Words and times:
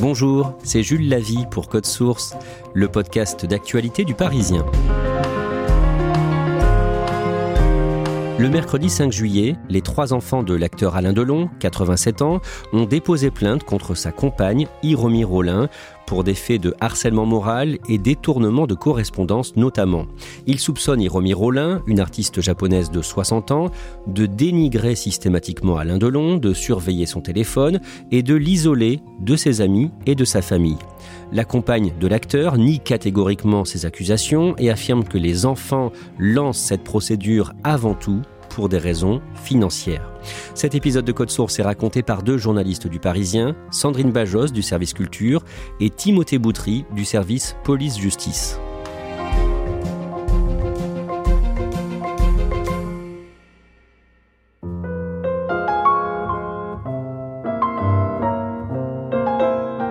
Bonjour, 0.00 0.52
c'est 0.62 0.84
Jules 0.84 1.08
Lavie 1.08 1.44
pour 1.50 1.68
Code 1.68 1.84
Source, 1.84 2.36
le 2.72 2.86
podcast 2.86 3.44
d'actualité 3.44 4.04
du 4.04 4.14
Parisien. 4.14 4.64
Le 8.38 8.48
mercredi 8.48 8.88
5 8.88 9.10
juillet, 9.10 9.56
les 9.68 9.80
trois 9.80 10.12
enfants 10.12 10.44
de 10.44 10.54
l'acteur 10.54 10.94
Alain 10.94 11.12
Delon, 11.12 11.50
87 11.58 12.22
ans, 12.22 12.40
ont 12.72 12.84
déposé 12.84 13.32
plainte 13.32 13.64
contre 13.64 13.96
sa 13.96 14.12
compagne, 14.12 14.68
Hiromi 14.84 15.24
Rollin, 15.24 15.68
pour 16.08 16.24
des 16.24 16.34
faits 16.34 16.62
de 16.62 16.74
harcèlement 16.80 17.26
moral 17.26 17.78
et 17.86 17.98
détournement 17.98 18.66
de 18.66 18.74
correspondance 18.74 19.56
notamment. 19.56 20.06
Ils 20.46 20.58
soupçonnent 20.58 21.02
Hiromi 21.02 21.34
Rollin, 21.34 21.82
une 21.86 22.00
artiste 22.00 22.40
japonaise 22.40 22.90
de 22.90 23.02
60 23.02 23.50
ans, 23.50 23.70
de 24.06 24.24
dénigrer 24.24 24.94
systématiquement 24.94 25.76
Alain 25.76 25.98
Delon, 25.98 26.38
de 26.38 26.54
surveiller 26.54 27.04
son 27.04 27.20
téléphone 27.20 27.80
et 28.10 28.22
de 28.22 28.34
l'isoler 28.34 29.00
de 29.20 29.36
ses 29.36 29.60
amis 29.60 29.90
et 30.06 30.14
de 30.14 30.24
sa 30.24 30.40
famille. 30.40 30.78
La 31.30 31.44
compagne 31.44 31.92
de 32.00 32.08
l'acteur 32.08 32.56
nie 32.56 32.80
catégoriquement 32.80 33.66
ces 33.66 33.84
accusations 33.84 34.54
et 34.56 34.70
affirme 34.70 35.04
que 35.04 35.18
les 35.18 35.44
enfants 35.44 35.92
lancent 36.18 36.58
cette 36.58 36.84
procédure 36.84 37.52
avant 37.64 37.94
tout 37.94 38.22
pour 38.58 38.68
des 38.68 38.78
raisons 38.78 39.22
financières. 39.34 40.10
Cet 40.52 40.74
épisode 40.74 41.04
de 41.04 41.12
Code 41.12 41.30
Source 41.30 41.60
est 41.60 41.62
raconté 41.62 42.02
par 42.02 42.24
deux 42.24 42.38
journalistes 42.38 42.88
du 42.88 42.98
Parisien, 42.98 43.54
Sandrine 43.70 44.10
Bajos 44.10 44.48
du 44.48 44.62
service 44.62 44.94
culture 44.94 45.44
et 45.78 45.90
Timothée 45.90 46.38
Boutry 46.38 46.84
du 46.92 47.04
service 47.04 47.54
police-justice. 47.62 48.58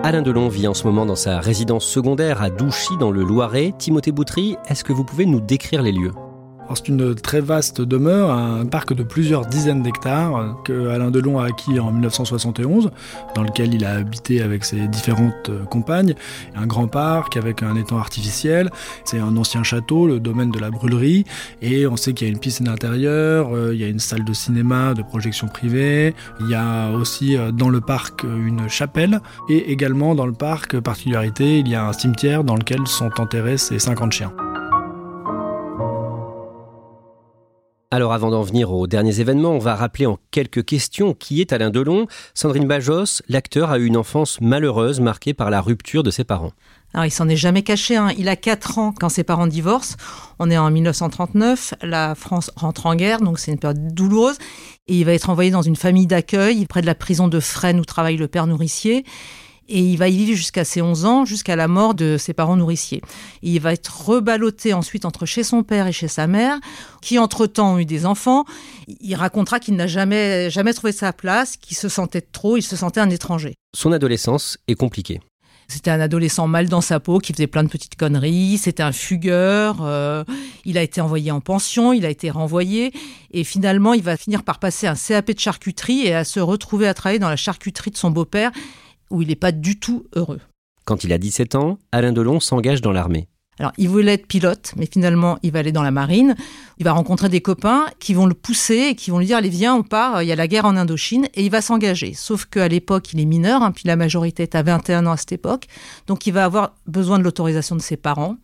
Alain 0.02 0.20
Delon 0.20 0.48
vit 0.48 0.68
en 0.68 0.74
ce 0.74 0.84
moment 0.84 1.06
dans 1.06 1.16
sa 1.16 1.40
résidence 1.40 1.86
secondaire 1.86 2.42
à 2.42 2.50
Douchy 2.50 2.98
dans 3.00 3.10
le 3.10 3.22
Loiret. 3.22 3.72
Timothée 3.78 4.12
Boutry, 4.12 4.58
est-ce 4.68 4.84
que 4.84 4.92
vous 4.92 5.04
pouvez 5.04 5.24
nous 5.24 5.40
décrire 5.40 5.80
les 5.80 5.92
lieux? 5.92 6.12
C'est 6.74 6.88
une 6.88 7.14
très 7.14 7.40
vaste 7.40 7.80
demeure, 7.80 8.30
un 8.30 8.66
parc 8.66 8.92
de 8.92 9.02
plusieurs 9.02 9.46
dizaines 9.46 9.82
d'hectares 9.82 10.56
que 10.64 10.88
Alain 10.88 11.10
Delon 11.10 11.38
a 11.38 11.46
acquis 11.46 11.78
en 11.80 11.90
1971, 11.90 12.90
dans 13.34 13.42
lequel 13.42 13.74
il 13.74 13.84
a 13.84 13.92
habité 13.92 14.42
avec 14.42 14.64
ses 14.64 14.88
différentes 14.88 15.50
compagnes. 15.70 16.14
Un 16.54 16.66
grand 16.66 16.88
parc 16.88 17.36
avec 17.36 17.62
un 17.62 17.76
étang 17.76 17.98
artificiel. 17.98 18.70
C'est 19.04 19.18
un 19.18 19.36
ancien 19.36 19.62
château, 19.62 20.06
le 20.06 20.20
domaine 20.20 20.50
de 20.50 20.58
la 20.58 20.70
brûlerie, 20.70 21.24
et 21.62 21.86
on 21.86 21.96
sait 21.96 22.12
qu'il 22.12 22.26
y 22.26 22.30
a 22.30 22.32
une 22.32 22.40
piscine 22.40 22.68
intérieure, 22.68 23.54
euh, 23.54 23.74
il 23.74 23.80
y 23.80 23.84
a 23.84 23.88
une 23.88 23.98
salle 23.98 24.24
de 24.24 24.32
cinéma, 24.32 24.94
de 24.94 25.02
projection 25.02 25.48
privée. 25.48 26.14
Il 26.40 26.48
y 26.48 26.54
a 26.54 26.90
aussi 26.90 27.36
euh, 27.36 27.50
dans 27.52 27.68
le 27.68 27.80
parc 27.80 28.24
une 28.24 28.68
chapelle, 28.68 29.20
et 29.48 29.72
également 29.72 30.14
dans 30.14 30.26
le 30.26 30.32
parc, 30.32 30.78
particularité, 30.80 31.58
il 31.58 31.68
y 31.68 31.74
a 31.74 31.86
un 31.86 31.92
cimetière 31.92 32.44
dans 32.44 32.56
lequel 32.56 32.86
sont 32.86 33.10
enterrés 33.18 33.58
ces 33.58 33.78
50 33.78 34.12
chiens. 34.12 34.32
Alors 37.90 38.12
avant 38.12 38.30
d'en 38.30 38.42
venir 38.42 38.70
aux 38.70 38.86
derniers 38.86 39.20
événements, 39.20 39.52
on 39.52 39.58
va 39.58 39.74
rappeler 39.74 40.04
en 40.04 40.18
quelques 40.30 40.62
questions 40.62 41.14
qui 41.14 41.40
est 41.40 41.54
Alain 41.54 41.70
Delon. 41.70 42.06
Sandrine 42.34 42.68
Bajos, 42.68 43.22
l'acteur 43.30 43.70
a 43.70 43.78
eu 43.78 43.86
une 43.86 43.96
enfance 43.96 44.42
malheureuse 44.42 45.00
marquée 45.00 45.32
par 45.32 45.48
la 45.48 45.62
rupture 45.62 46.02
de 46.02 46.10
ses 46.10 46.24
parents. 46.24 46.52
Alors 46.92 47.06
il 47.06 47.10
s'en 47.10 47.30
est 47.30 47.36
jamais 47.36 47.62
caché, 47.62 47.96
hein. 47.96 48.10
il 48.18 48.28
a 48.28 48.36
4 48.36 48.78
ans 48.78 48.92
quand 48.92 49.08
ses 49.08 49.24
parents 49.24 49.46
divorcent, 49.46 49.96
on 50.38 50.50
est 50.50 50.58
en 50.58 50.70
1939, 50.70 51.74
la 51.80 52.14
France 52.14 52.50
rentre 52.56 52.84
en 52.84 52.94
guerre, 52.94 53.20
donc 53.20 53.38
c'est 53.38 53.52
une 53.52 53.58
période 53.58 53.94
douloureuse, 53.94 54.36
et 54.86 54.94
il 54.94 55.04
va 55.06 55.14
être 55.14 55.30
envoyé 55.30 55.50
dans 55.50 55.62
une 55.62 55.76
famille 55.76 56.06
d'accueil 56.06 56.66
près 56.66 56.82
de 56.82 56.86
la 56.86 56.94
prison 56.94 57.28
de 57.28 57.40
Fresnes 57.40 57.80
où 57.80 57.86
travaille 57.86 58.18
le 58.18 58.28
père 58.28 58.46
nourricier. 58.46 59.04
Et 59.68 59.80
il 59.80 59.96
va 59.96 60.08
y 60.08 60.16
vivre 60.16 60.36
jusqu'à 60.36 60.64
ses 60.64 60.80
11 60.80 61.04
ans, 61.04 61.24
jusqu'à 61.24 61.56
la 61.56 61.68
mort 61.68 61.94
de 61.94 62.16
ses 62.18 62.32
parents 62.32 62.56
nourriciers. 62.56 63.02
il 63.42 63.60
va 63.60 63.72
être 63.72 64.08
reballotté 64.08 64.72
ensuite 64.72 65.04
entre 65.04 65.26
chez 65.26 65.42
son 65.42 65.62
père 65.62 65.86
et 65.86 65.92
chez 65.92 66.08
sa 66.08 66.26
mère, 66.26 66.58
qui 67.02 67.18
entre-temps 67.18 67.74
ont 67.74 67.78
eu 67.78 67.84
des 67.84 68.06
enfants. 68.06 68.44
Il 69.00 69.14
racontera 69.14 69.60
qu'il 69.60 69.76
n'a 69.76 69.86
jamais, 69.86 70.50
jamais 70.50 70.72
trouvé 70.72 70.92
sa 70.92 71.12
place, 71.12 71.56
qu'il 71.56 71.76
se 71.76 71.88
sentait 71.88 72.22
trop, 72.22 72.56
il 72.56 72.62
se 72.62 72.76
sentait 72.76 73.00
un 73.00 73.10
étranger. 73.10 73.54
Son 73.76 73.92
adolescence 73.92 74.58
est 74.68 74.74
compliquée. 74.74 75.20
C'était 75.70 75.90
un 75.90 76.00
adolescent 76.00 76.48
mal 76.48 76.70
dans 76.70 76.80
sa 76.80 76.98
peau 76.98 77.18
qui 77.18 77.34
faisait 77.34 77.46
plein 77.46 77.62
de 77.62 77.68
petites 77.68 77.94
conneries. 77.94 78.56
C'était 78.56 78.82
un 78.82 78.92
fugueur. 78.92 79.82
Euh, 79.82 80.24
il 80.64 80.78
a 80.78 80.82
été 80.82 81.02
envoyé 81.02 81.30
en 81.30 81.42
pension. 81.42 81.92
Il 81.92 82.06
a 82.06 82.10
été 82.10 82.30
renvoyé. 82.30 82.90
Et 83.32 83.44
finalement, 83.44 83.92
il 83.92 84.02
va 84.02 84.16
finir 84.16 84.44
par 84.44 84.60
passer 84.60 84.86
un 84.86 84.94
CAP 84.94 85.32
de 85.32 85.38
charcuterie 85.38 86.06
et 86.06 86.14
à 86.14 86.24
se 86.24 86.40
retrouver 86.40 86.88
à 86.88 86.94
travailler 86.94 87.18
dans 87.18 87.28
la 87.28 87.36
charcuterie 87.36 87.90
de 87.90 87.98
son 87.98 88.10
beau-père 88.10 88.50
où 89.10 89.22
il 89.22 89.28
n'est 89.28 89.36
pas 89.36 89.52
du 89.52 89.78
tout 89.78 90.06
heureux. 90.14 90.40
Quand 90.84 91.04
il 91.04 91.12
a 91.12 91.18
17 91.18 91.54
ans, 91.54 91.78
Alain 91.92 92.12
Delon 92.12 92.40
s'engage 92.40 92.80
dans 92.80 92.92
l'armée. 92.92 93.28
Alors, 93.58 93.72
il 93.76 93.88
voulait 93.88 94.14
être 94.14 94.26
pilote, 94.26 94.72
mais 94.76 94.86
finalement, 94.90 95.38
il 95.42 95.50
va 95.50 95.58
aller 95.58 95.72
dans 95.72 95.82
la 95.82 95.90
marine. 95.90 96.36
Il 96.78 96.84
va 96.84 96.92
rencontrer 96.92 97.28
des 97.28 97.40
copains 97.40 97.86
qui 97.98 98.14
vont 98.14 98.26
le 98.26 98.34
pousser 98.34 98.88
et 98.90 98.94
qui 98.94 99.10
vont 99.10 99.18
lui 99.18 99.26
dire 99.26 99.36
Allez, 99.38 99.48
viens, 99.48 99.74
on 99.74 99.82
part, 99.82 100.22
il 100.22 100.28
y 100.28 100.32
a 100.32 100.36
la 100.36 100.46
guerre 100.46 100.64
en 100.64 100.76
Indochine. 100.76 101.26
Et 101.34 101.44
il 101.44 101.50
va 101.50 101.60
s'engager. 101.60 102.14
Sauf 102.14 102.44
qu'à 102.44 102.68
l'époque, 102.68 103.12
il 103.12 103.20
est 103.20 103.24
mineur, 103.24 103.62
hein, 103.62 103.72
puis 103.72 103.82
la 103.86 103.96
majorité 103.96 104.44
est 104.44 104.54
à 104.54 104.62
21 104.62 105.06
ans 105.06 105.12
à 105.12 105.16
cette 105.16 105.32
époque. 105.32 105.66
Donc, 106.06 106.26
il 106.26 106.32
va 106.32 106.44
avoir 106.44 106.74
besoin 106.86 107.18
de 107.18 107.24
l'autorisation 107.24 107.74
de 107.74 107.80
ses 107.80 107.96
parents, 107.96 108.36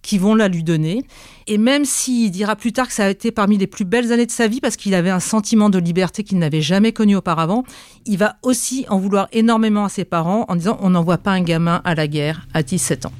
qui 0.00 0.16
vont 0.16 0.34
la 0.34 0.48
lui 0.48 0.62
donner. 0.62 1.04
Et 1.46 1.58
même 1.58 1.84
s'il 1.84 2.30
dira 2.30 2.56
plus 2.56 2.72
tard 2.72 2.86
que 2.88 2.94
ça 2.94 3.04
a 3.04 3.10
été 3.10 3.30
parmi 3.30 3.58
les 3.58 3.66
plus 3.66 3.84
belles 3.84 4.10
années 4.10 4.26
de 4.26 4.30
sa 4.30 4.48
vie, 4.48 4.60
parce 4.60 4.76
qu'il 4.76 4.94
avait 4.94 5.10
un 5.10 5.20
sentiment 5.20 5.68
de 5.68 5.78
liberté 5.78 6.24
qu'il 6.24 6.38
n'avait 6.38 6.62
jamais 6.62 6.92
connu 6.92 7.14
auparavant, 7.16 7.64
il 8.06 8.16
va 8.16 8.36
aussi 8.42 8.86
en 8.88 8.98
vouloir 8.98 9.28
énormément 9.32 9.84
à 9.84 9.88
ses 9.90 10.04
parents 10.04 10.46
en 10.48 10.56
disant 10.56 10.78
On 10.80 10.90
n'envoie 10.90 11.18
pas 11.18 11.32
un 11.32 11.42
gamin 11.42 11.82
à 11.84 11.94
la 11.94 12.06
guerre 12.08 12.46
à 12.54 12.62
17 12.62 13.06
ans. 13.06 13.12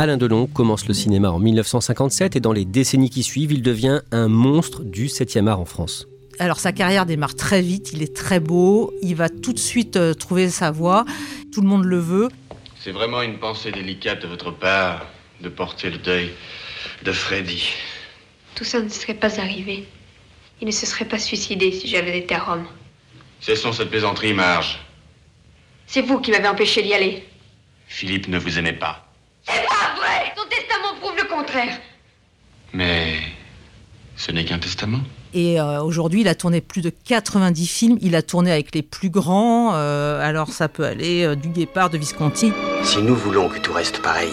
Alain 0.00 0.16
Delon 0.16 0.46
commence 0.46 0.86
le 0.86 0.94
cinéma 0.94 1.32
en 1.32 1.40
1957 1.40 2.36
et 2.36 2.40
dans 2.40 2.52
les 2.52 2.64
décennies 2.64 3.10
qui 3.10 3.24
suivent, 3.24 3.50
il 3.50 3.62
devient 3.62 4.02
un 4.12 4.28
monstre 4.28 4.84
du 4.84 5.08
7e 5.08 5.48
art 5.48 5.58
en 5.58 5.64
France. 5.64 6.06
Alors 6.38 6.60
sa 6.60 6.70
carrière 6.70 7.04
démarre 7.04 7.34
très 7.34 7.62
vite, 7.62 7.90
il 7.92 8.04
est 8.04 8.14
très 8.14 8.38
beau, 8.38 8.94
il 9.02 9.16
va 9.16 9.28
tout 9.28 9.52
de 9.52 9.58
suite 9.58 9.96
euh, 9.96 10.14
trouver 10.14 10.50
sa 10.50 10.70
voie, 10.70 11.04
tout 11.52 11.62
le 11.62 11.66
monde 11.66 11.84
le 11.84 11.98
veut. 11.98 12.28
C'est 12.78 12.92
vraiment 12.92 13.22
une 13.22 13.40
pensée 13.40 13.72
délicate 13.72 14.22
de 14.22 14.28
votre 14.28 14.52
part 14.52 15.04
de 15.40 15.48
porter 15.48 15.90
le 15.90 15.98
deuil 15.98 16.30
de 17.02 17.10
Freddy. 17.10 17.72
Tout 18.54 18.62
ça 18.62 18.80
ne 18.80 18.88
serait 18.88 19.14
pas 19.14 19.40
arrivé. 19.40 19.88
Il 20.60 20.68
ne 20.68 20.72
se 20.72 20.86
serait 20.86 21.06
pas 21.06 21.18
suicidé 21.18 21.72
si 21.72 21.88
j'avais 21.88 22.16
été 22.16 22.36
à 22.36 22.44
Rome. 22.44 22.66
Cessons 23.40 23.72
cette 23.72 23.90
plaisanterie, 23.90 24.32
Marge. 24.32 24.78
C'est 25.88 26.02
vous 26.02 26.20
qui 26.20 26.30
m'avez 26.30 26.46
empêché 26.46 26.84
d'y 26.84 26.94
aller. 26.94 27.26
Philippe 27.88 28.28
ne 28.28 28.38
vous 28.38 28.60
aimait 28.60 28.72
pas. 28.72 29.04
C'est 29.48 29.66
pas 29.66 29.94
vrai 29.96 30.32
Son 30.36 30.46
testament 30.48 30.94
prouve 31.00 31.16
le 31.16 31.27
contraire. 31.38 31.78
Mais 32.72 33.14
ce 34.16 34.32
n'est 34.32 34.44
qu'un 34.44 34.58
testament. 34.58 35.00
Et 35.34 35.60
euh, 35.60 35.82
aujourd'hui, 35.82 36.22
il 36.22 36.28
a 36.28 36.34
tourné 36.34 36.60
plus 36.60 36.80
de 36.80 36.90
90 36.90 37.66
films. 37.66 37.98
Il 38.00 38.16
a 38.16 38.22
tourné 38.22 38.50
avec 38.50 38.74
les 38.74 38.82
plus 38.82 39.10
grands. 39.10 39.74
Euh, 39.74 40.26
alors 40.26 40.48
ça 40.48 40.68
peut 40.68 40.84
aller 40.84 41.24
euh, 41.24 41.36
du 41.36 41.48
Guépard, 41.48 41.90
de 41.90 41.98
Visconti. 41.98 42.52
Si 42.82 43.02
nous 43.02 43.14
voulons 43.14 43.48
que 43.48 43.58
tout 43.58 43.72
reste 43.72 44.00
pareil, 44.00 44.32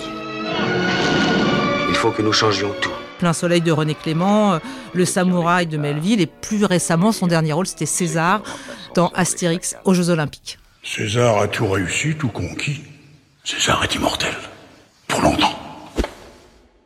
faut 2.05 2.11
que 2.11 2.21
nous 2.21 2.33
changions 2.33 2.71
tout. 2.81 2.91
Plein 3.17 3.33
soleil 3.33 3.61
de 3.61 3.71
René 3.71 3.95
Clément, 3.95 4.53
euh, 4.53 4.59
Le 4.93 5.05
samouraï 5.05 5.65
de 5.65 5.75
Melville 5.75 6.21
et 6.21 6.27
plus 6.27 6.63
récemment 6.63 7.11
son 7.11 7.25
dernier 7.25 7.51
rôle 7.51 7.65
c'était 7.65 7.87
César 7.87 8.43
dans 8.93 9.07
Astérix 9.15 9.75
aux 9.85 9.95
Jeux 9.95 10.11
Olympiques. 10.11 10.59
César 10.83 11.39
a 11.39 11.47
tout 11.47 11.67
réussi, 11.67 12.15
tout 12.15 12.27
conquis. 12.27 12.83
César 13.43 13.83
est 13.83 13.95
immortel. 13.95 14.35
Pour 15.07 15.19
longtemps. 15.21 15.54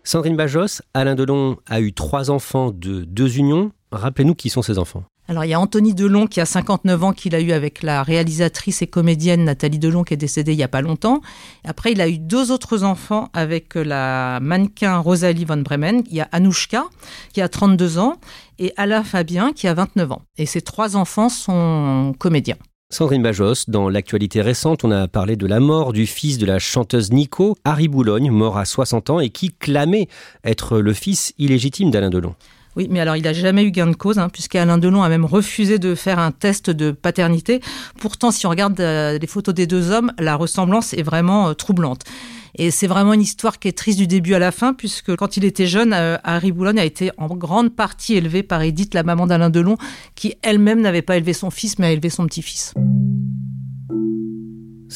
Sandrine 0.09 0.35
Bajos, 0.35 0.81
Alain 0.95 1.13
Delon 1.13 1.57
a 1.67 1.81
eu 1.81 1.93
trois 1.93 2.31
enfants 2.31 2.71
de 2.71 3.03
deux 3.03 3.37
unions. 3.37 3.71
Rappelez-nous 3.91 4.33
qui 4.33 4.49
sont 4.49 4.63
ces 4.63 4.79
enfants. 4.79 5.03
Alors 5.27 5.45
il 5.45 5.49
y 5.49 5.53
a 5.53 5.59
Anthony 5.59 5.93
Delon 5.93 6.25
qui 6.25 6.41
a 6.41 6.47
59 6.47 7.03
ans 7.03 7.13
qu'il 7.13 7.35
a 7.35 7.39
eu 7.39 7.51
avec 7.51 7.83
la 7.83 8.01
réalisatrice 8.01 8.81
et 8.81 8.87
comédienne 8.87 9.43
Nathalie 9.43 9.77
Delon 9.77 10.03
qui 10.03 10.15
est 10.15 10.17
décédée 10.17 10.53
il 10.53 10.57
y 10.57 10.63
a 10.63 10.67
pas 10.67 10.81
longtemps. 10.81 11.21
Après 11.63 11.91
il 11.91 12.01
a 12.01 12.09
eu 12.09 12.17
deux 12.17 12.49
autres 12.49 12.83
enfants 12.83 13.29
avec 13.33 13.75
la 13.75 14.39
mannequin 14.41 14.97
Rosalie 14.97 15.45
von 15.45 15.57
Bremen. 15.57 16.01
Il 16.07 16.15
y 16.15 16.21
a 16.21 16.29
Anouchka 16.31 16.85
qui 17.31 17.41
a 17.41 17.47
32 17.47 17.99
ans 17.99 18.15
et 18.57 18.73
Alain 18.77 19.03
Fabien 19.03 19.53
qui 19.53 19.67
a 19.67 19.75
29 19.75 20.11
ans. 20.11 20.23
Et 20.39 20.47
ces 20.47 20.61
trois 20.61 20.97
enfants 20.97 21.29
sont 21.29 22.15
comédiens. 22.17 22.57
Sandrine 22.91 23.21
Bajos, 23.21 23.65
dans 23.67 23.87
l'actualité 23.87 24.41
récente, 24.41 24.83
on 24.83 24.89
a 24.89 25.07
parlé 25.07 25.35
de 25.35 25.45
la 25.45 25.59
mort 25.59 25.93
du 25.93 26.07
fils 26.07 26.39
de 26.39 26.47
la 26.47 26.57
chanteuse 26.57 27.11
Nico, 27.11 27.55
Harry 27.63 27.87
Boulogne, 27.87 28.31
mort 28.31 28.57
à 28.57 28.65
60 28.65 29.11
ans 29.11 29.19
et 29.19 29.29
qui 29.29 29.51
clamait 29.51 30.07
être 30.43 30.79
le 30.79 30.93
fils 30.93 31.35
illégitime 31.37 31.91
d'Alain 31.91 32.09
Delon. 32.09 32.33
Oui, 32.79 32.87
mais 32.89 33.01
alors 33.01 33.17
il 33.17 33.23
n'a 33.23 33.33
jamais 33.33 33.65
eu 33.65 33.71
gain 33.71 33.87
de 33.87 33.95
cause, 33.97 34.19
hein, 34.19 34.29
puisqu'Alain 34.29 34.77
Delon 34.77 35.03
a 35.03 35.09
même 35.09 35.25
refusé 35.25 35.79
de 35.79 35.95
faire 35.95 36.17
un 36.17 36.31
test 36.31 36.69
de 36.69 36.91
paternité. 36.91 37.59
Pourtant, 37.99 38.31
si 38.31 38.47
on 38.47 38.49
regarde 38.49 38.79
euh, 38.79 39.17
les 39.19 39.27
photos 39.27 39.53
des 39.53 39.67
deux 39.67 39.91
hommes, 39.91 40.13
la 40.17 40.37
ressemblance 40.37 40.93
est 40.93 41.03
vraiment 41.03 41.49
euh, 41.49 41.53
troublante. 41.53 42.03
Et 42.55 42.71
c'est 42.71 42.87
vraiment 42.87 43.11
une 43.11 43.21
histoire 43.21 43.59
qui 43.59 43.67
est 43.67 43.77
triste 43.77 43.99
du 43.99 44.07
début 44.07 44.33
à 44.33 44.39
la 44.39 44.53
fin, 44.53 44.73
puisque 44.73 45.13
quand 45.17 45.35
il 45.35 45.43
était 45.43 45.67
jeune, 45.67 45.91
euh, 45.91 46.15
Harry 46.23 46.53
Boulogne 46.53 46.79
a 46.79 46.85
été 46.85 47.11
en 47.17 47.27
grande 47.35 47.75
partie 47.75 48.15
élevé 48.15 48.43
par 48.43 48.61
Edith, 48.61 48.93
la 48.93 49.03
maman 49.03 49.27
d'Alain 49.27 49.49
Delon, 49.49 49.75
qui 50.15 50.35
elle-même 50.41 50.79
n'avait 50.79 51.01
pas 51.01 51.17
élevé 51.17 51.33
son 51.33 51.49
fils, 51.49 51.79
mais 51.79 51.87
a 51.87 51.91
élevé 51.91 52.09
son 52.09 52.25
petit-fils. 52.27 52.73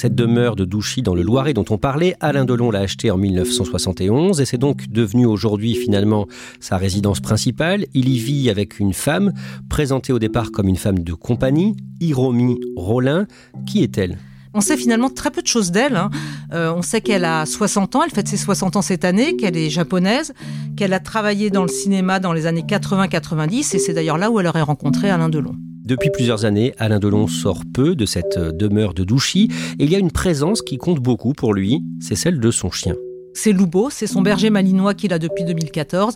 Cette 0.03 0.15
demeure 0.15 0.57
de 0.57 0.65
Douchy 0.65 1.01
dans 1.01 1.15
le 1.15 1.21
Loiret 1.21 1.53
dont 1.53 1.63
on 1.69 1.77
parlait, 1.77 2.17
Alain 2.19 2.44
Delon 2.44 2.71
l'a 2.71 2.79
achetée 2.79 3.09
en 3.09 3.15
1971 3.15 4.41
et 4.41 4.45
c'est 4.45 4.57
donc 4.57 4.89
devenu 4.89 5.25
aujourd'hui 5.25 5.75
finalement 5.75 6.27
sa 6.59 6.75
résidence 6.75 7.21
principale. 7.21 7.85
Il 7.94 8.09
y 8.09 8.17
vit 8.17 8.50
avec 8.50 8.81
une 8.81 8.91
femme, 8.91 9.31
présentée 9.69 10.11
au 10.11 10.19
départ 10.19 10.51
comme 10.51 10.67
une 10.67 10.75
femme 10.75 11.00
de 11.00 11.13
compagnie, 11.13 11.77
Hiromi 12.01 12.59
Rollin. 12.75 13.27
Qui 13.65 13.81
est-elle? 13.81 14.17
On 14.53 14.59
sait 14.59 14.75
finalement 14.75 15.09
très 15.09 15.31
peu 15.31 15.41
de 15.41 15.47
choses 15.47 15.71
d'elle. 15.71 15.95
Hein. 15.95 16.09
Euh, 16.51 16.73
on 16.75 16.81
sait 16.81 17.00
qu'elle 17.00 17.23
a 17.23 17.45
60 17.45 17.95
ans, 17.95 18.03
elle 18.03 18.11
fête 18.11 18.27
ses 18.27 18.35
60 18.35 18.75
ans 18.75 18.81
cette 18.81 19.05
année, 19.05 19.38
qu'elle 19.38 19.55
est 19.55 19.69
japonaise, 19.69 20.33
qu'elle 20.75 20.91
a 20.91 21.00
travaillé 21.00 21.50
dans 21.50 21.63
le 21.63 21.69
cinéma 21.69 22.19
dans 22.19 22.33
les 22.33 22.45
années 22.45 22.65
80-90 22.67 23.73
et 23.73 23.79
c'est 23.79 23.94
d'ailleurs 23.94 24.17
là 24.17 24.29
où 24.29 24.41
elle 24.41 24.47
aurait 24.47 24.63
rencontré 24.63 25.09
Alain 25.09 25.29
Delon. 25.29 25.55
Depuis 25.85 26.09
plusieurs 26.12 26.45
années, 26.45 26.74
Alain 26.77 27.00
Delon 27.00 27.27
sort 27.27 27.63
peu 27.74 27.94
de 27.94 28.06
cette 28.06 28.39
demeure 28.39 28.94
de 28.94 29.03
Douchy 29.03 29.50
et 29.80 29.83
il 29.83 29.91
y 29.91 29.95
a 29.95 30.00
une 30.00 30.12
présence 30.12 30.62
qui 30.62 30.77
compte 30.77 31.00
beaucoup 31.00 31.33
pour 31.33 31.53
lui, 31.53 31.83
c'est 32.00 32.15
celle 32.15 32.39
de 32.39 32.51
son 32.51 32.71
chien. 32.71 32.95
C'est 33.33 33.51
Loubo, 33.51 33.89
c'est 33.89 34.07
son 34.07 34.21
berger 34.21 34.50
malinois 34.50 34.94
qu'il 34.94 35.12
a 35.12 35.19
depuis 35.19 35.44
2014, 35.44 36.15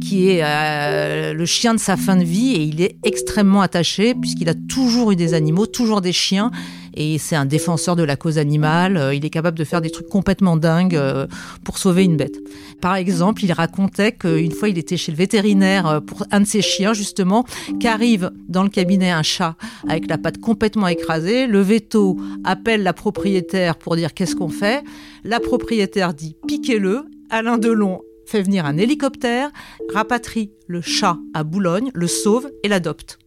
qui 0.00 0.28
est 0.28 0.44
euh, 0.44 1.32
le 1.32 1.46
chien 1.46 1.74
de 1.74 1.80
sa 1.80 1.96
fin 1.96 2.14
de 2.14 2.22
vie 2.22 2.52
et 2.52 2.62
il 2.62 2.80
est 2.80 2.96
extrêmement 3.02 3.62
attaché 3.62 4.14
puisqu'il 4.14 4.48
a 4.50 4.54
toujours 4.54 5.10
eu 5.10 5.16
des 5.16 5.34
animaux, 5.34 5.66
toujours 5.66 6.00
des 6.00 6.12
chiens 6.12 6.52
et 6.94 7.18
c'est 7.18 7.36
un 7.36 7.46
défenseur 7.46 7.96
de 7.96 8.02
la 8.02 8.16
cause 8.16 8.38
animale. 8.38 8.96
Euh, 8.96 9.14
il 9.14 9.24
est 9.24 9.30
capable 9.30 9.58
de 9.58 9.64
faire 9.64 9.80
des 9.80 9.90
trucs 9.90 10.08
complètement 10.08 10.56
dingues 10.56 10.96
euh, 10.96 11.26
pour 11.64 11.78
sauver 11.78 12.04
une 12.04 12.16
bête. 12.16 12.38
Par 12.80 12.96
exemple, 12.96 13.44
il 13.44 13.52
racontait 13.52 14.12
qu'une 14.12 14.52
fois 14.52 14.68
il 14.68 14.78
était 14.78 14.96
chez 14.96 15.12
le 15.12 15.18
vétérinaire 15.18 15.86
euh, 15.86 16.00
pour 16.00 16.24
un 16.30 16.40
de 16.40 16.46
ses 16.46 16.62
chiens 16.62 16.92
justement, 16.92 17.44
qu'arrive 17.80 18.30
dans 18.48 18.62
le 18.62 18.68
cabinet 18.68 19.10
un 19.10 19.22
chat 19.22 19.56
avec 19.88 20.08
la 20.08 20.18
patte 20.18 20.38
complètement 20.38 20.88
écrasée. 20.88 21.46
Le 21.46 21.60
veto 21.60 22.16
appelle 22.44 22.82
la 22.82 22.92
propriétaire 22.92 23.76
pour 23.76 23.96
dire 23.96 24.14
qu'est-ce 24.14 24.36
qu'on 24.36 24.48
fait. 24.48 24.82
La 25.24 25.40
propriétaire 25.40 26.14
dit 26.14 26.36
piquez-le. 26.46 27.04
Alain 27.30 27.58
Delon 27.58 28.00
fait 28.26 28.42
venir 28.42 28.66
un 28.66 28.76
hélicoptère, 28.76 29.50
rapatrie 29.92 30.50
le 30.66 30.80
chat 30.80 31.18
à 31.34 31.44
Boulogne, 31.44 31.90
le 31.94 32.06
sauve 32.06 32.50
et 32.62 32.68
l'adopte. 32.68 33.18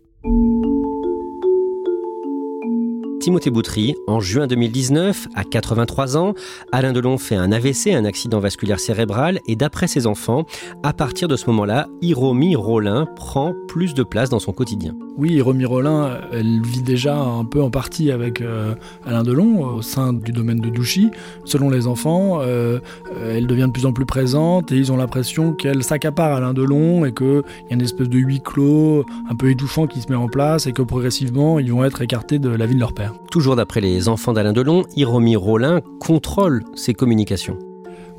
Timothée 3.22 3.52
Boutry, 3.52 3.94
en 4.08 4.20
juin 4.20 4.48
2019, 4.48 5.28
à 5.36 5.44
83 5.44 6.18
ans, 6.18 6.34
Alain 6.72 6.92
Delon 6.92 7.20
fait 7.20 7.36
un 7.36 7.52
AVC, 7.52 7.94
un 7.94 8.04
accident 8.04 8.40
vasculaire 8.40 8.80
cérébral, 8.80 9.40
et 9.48 9.56
d'après 9.56 9.86
ses 9.86 10.08
enfants, 10.08 10.46
à 10.82 10.92
partir 10.92 11.28
de 11.28 11.36
ce 11.36 11.46
moment-là, 11.52 11.88
Hiromi 12.02 12.56
Rollin 12.56 13.06
prend 13.16 13.54
plus 13.68 13.94
de 13.94 14.02
place 14.02 14.32
dans 14.32 14.40
son 14.40 14.54
quotidien. 14.54 14.96
Oui, 15.18 15.34
Hiromi 15.34 15.66
Rollin, 15.66 16.18
elle 16.34 16.62
vit 16.64 16.82
déjà 16.82 17.16
un 17.16 17.46
peu 17.46 17.62
en 17.62 17.70
partie 17.70 18.10
avec 18.10 18.42
euh, 18.42 18.74
Alain 19.06 19.22
Delon 19.22 19.66
au 19.66 19.84
sein 19.84 20.14
du 20.14 20.32
domaine 20.32 20.60
de 20.60 20.70
Douchy. 20.70 21.12
Selon 21.46 21.70
les 21.70 21.86
enfants, 21.86 22.40
euh, 22.42 22.80
elle 23.24 23.46
devient 23.46 23.68
de 23.68 23.72
plus 23.72 23.86
en 23.86 23.94
plus 23.94 24.08
présente 24.08 24.72
et 24.72 24.78
ils 24.78 24.92
ont 24.92 24.98
l'impression 24.98 25.54
qu'elle 25.54 25.84
s'accapare 25.84 26.38
Alain 26.38 26.54
Delon 26.54 27.06
et 27.06 27.14
qu'il 27.14 27.44
y 27.70 27.72
a 27.72 27.76
une 27.76 27.82
espèce 27.82 28.10
de 28.10 28.18
huis 28.18 28.42
clos 28.42 29.06
un 29.30 29.36
peu 29.36 29.52
étouffant 29.52 29.86
qui 29.86 30.02
se 30.02 30.10
met 30.10 30.16
en 30.16 30.28
place 30.28 30.66
et 30.66 30.72
que 30.72 30.82
progressivement 30.82 31.60
ils 31.60 31.72
vont 31.72 31.84
être 31.84 32.02
écartés 32.02 32.40
de 32.40 32.50
la 32.50 32.66
vie 32.66 32.74
de 32.76 32.80
leur 32.80 32.94
père. 32.94 33.11
Toujours 33.30 33.56
d'après 33.56 33.82
les 33.82 34.08
enfants 34.08 34.34
d'Alain 34.34 34.54
Delon, 34.54 34.84
Hiromi 34.96 35.36
Rollin 35.36 35.82
contrôle 36.00 36.64
ses 36.76 36.94
communications. 36.94 37.58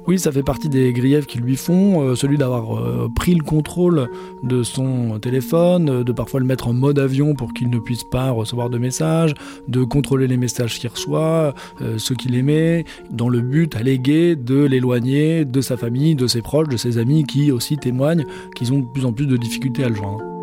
Oui, 0.08 0.18
ça 0.18 0.32
fait 0.32 0.42
partie 0.42 0.68
des 0.68 0.92
griefs 0.92 1.26
qu'ils 1.26 1.42
lui 1.42 1.54
font, 1.54 2.02
euh, 2.02 2.16
celui 2.16 2.36
d'avoir 2.36 2.76
euh, 2.76 3.08
pris 3.14 3.36
le 3.36 3.44
contrôle 3.44 4.08
de 4.42 4.64
son 4.64 5.20
téléphone, 5.20 5.88
euh, 5.88 6.04
de 6.04 6.10
parfois 6.10 6.40
le 6.40 6.46
mettre 6.46 6.66
en 6.66 6.72
mode 6.72 6.98
avion 6.98 7.34
pour 7.34 7.52
qu'il 7.52 7.70
ne 7.70 7.78
puisse 7.78 8.02
pas 8.02 8.30
recevoir 8.32 8.68
de 8.68 8.78
messages, 8.78 9.32
de 9.68 9.84
contrôler 9.84 10.26
les 10.26 10.36
messages 10.36 10.80
qu'il 10.80 10.90
reçoit, 10.90 11.54
ceux 11.98 12.14
qu'il 12.14 12.34
émet, 12.34 12.84
dans 13.10 13.28
le 13.28 13.40
but 13.40 13.76
allégué 13.76 14.34
de 14.34 14.64
l'éloigner 14.64 15.44
de 15.44 15.60
sa 15.60 15.76
famille, 15.76 16.16
de 16.16 16.26
ses 16.26 16.42
proches, 16.42 16.68
de 16.68 16.76
ses 16.76 16.98
amis 16.98 17.24
qui 17.24 17.52
aussi 17.52 17.76
témoignent 17.76 18.24
qu'ils 18.56 18.72
ont 18.72 18.80
de 18.80 18.86
plus 18.92 19.04
en 19.04 19.12
plus 19.12 19.26
de 19.26 19.36
difficultés 19.36 19.84
à 19.84 19.88
le 19.88 19.94
joindre. 19.94 20.41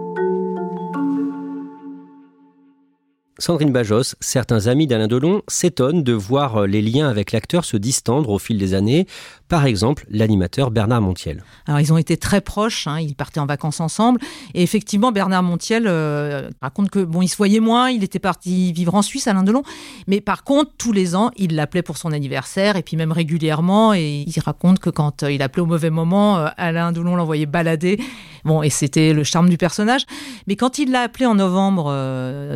Sandrine 3.39 3.71
Bajos, 3.71 4.15
certains 4.19 4.67
amis 4.67 4.85
d'Alain 4.85 5.07
Delon 5.07 5.41
s'étonnent 5.47 6.03
de 6.03 6.11
voir 6.11 6.67
les 6.67 6.81
liens 6.81 7.07
avec 7.07 7.31
l'acteur 7.31 7.63
se 7.63 7.77
distendre 7.77 8.29
au 8.29 8.37
fil 8.37 8.57
des 8.57 8.73
années. 8.73 9.07
Par 9.47 9.65
exemple, 9.65 10.05
l'animateur 10.09 10.71
Bernard 10.71 11.01
Montiel. 11.01 11.43
Alors, 11.65 11.79
ils 11.79 11.93
ont 11.93 11.97
été 11.97 12.17
très 12.17 12.41
proches, 12.41 12.85
hein, 12.85 12.99
ils 12.99 13.15
partaient 13.15 13.39
en 13.39 13.45
vacances 13.45 13.79
ensemble. 13.79 14.19
Et 14.53 14.61
effectivement, 14.61 15.13
Bernard 15.13 15.41
Montiel 15.41 15.85
euh, 15.87 16.49
raconte 16.61 16.89
que, 16.89 16.99
bon, 16.99 17.21
il 17.21 17.29
se 17.29 17.37
voyait 17.37 17.61
moins, 17.61 17.89
il 17.89 18.03
était 18.03 18.19
parti 18.19 18.73
vivre 18.73 18.93
en 18.93 19.01
Suisse, 19.01 19.27
Alain 19.27 19.43
Delon. 19.43 19.63
Mais 20.05 20.19
par 20.19 20.43
contre, 20.43 20.71
tous 20.77 20.91
les 20.91 21.15
ans, 21.15 21.31
il 21.37 21.55
l'appelait 21.55 21.81
pour 21.81 21.97
son 21.97 22.11
anniversaire, 22.11 22.75
et 22.75 22.83
puis 22.83 22.97
même 22.97 23.13
régulièrement. 23.13 23.93
Et 23.93 24.25
il 24.27 24.39
raconte 24.41 24.79
que 24.79 24.89
quand 24.89 25.23
euh, 25.23 25.31
il 25.31 25.41
appelait 25.41 25.63
au 25.63 25.65
mauvais 25.65 25.89
moment, 25.89 26.37
euh, 26.37 26.47
Alain 26.57 26.91
Delon 26.91 27.15
l'envoyait 27.15 27.45
balader. 27.45 27.99
Bon, 28.45 28.63
et 28.63 28.69
c'était 28.69 29.13
le 29.13 29.23
charme 29.23 29.49
du 29.49 29.57
personnage. 29.57 30.03
Mais 30.47 30.55
quand 30.55 30.79
il 30.79 30.91
l'a 30.91 31.01
appelé 31.01 31.25
en 31.25 31.35
novembre 31.35 31.93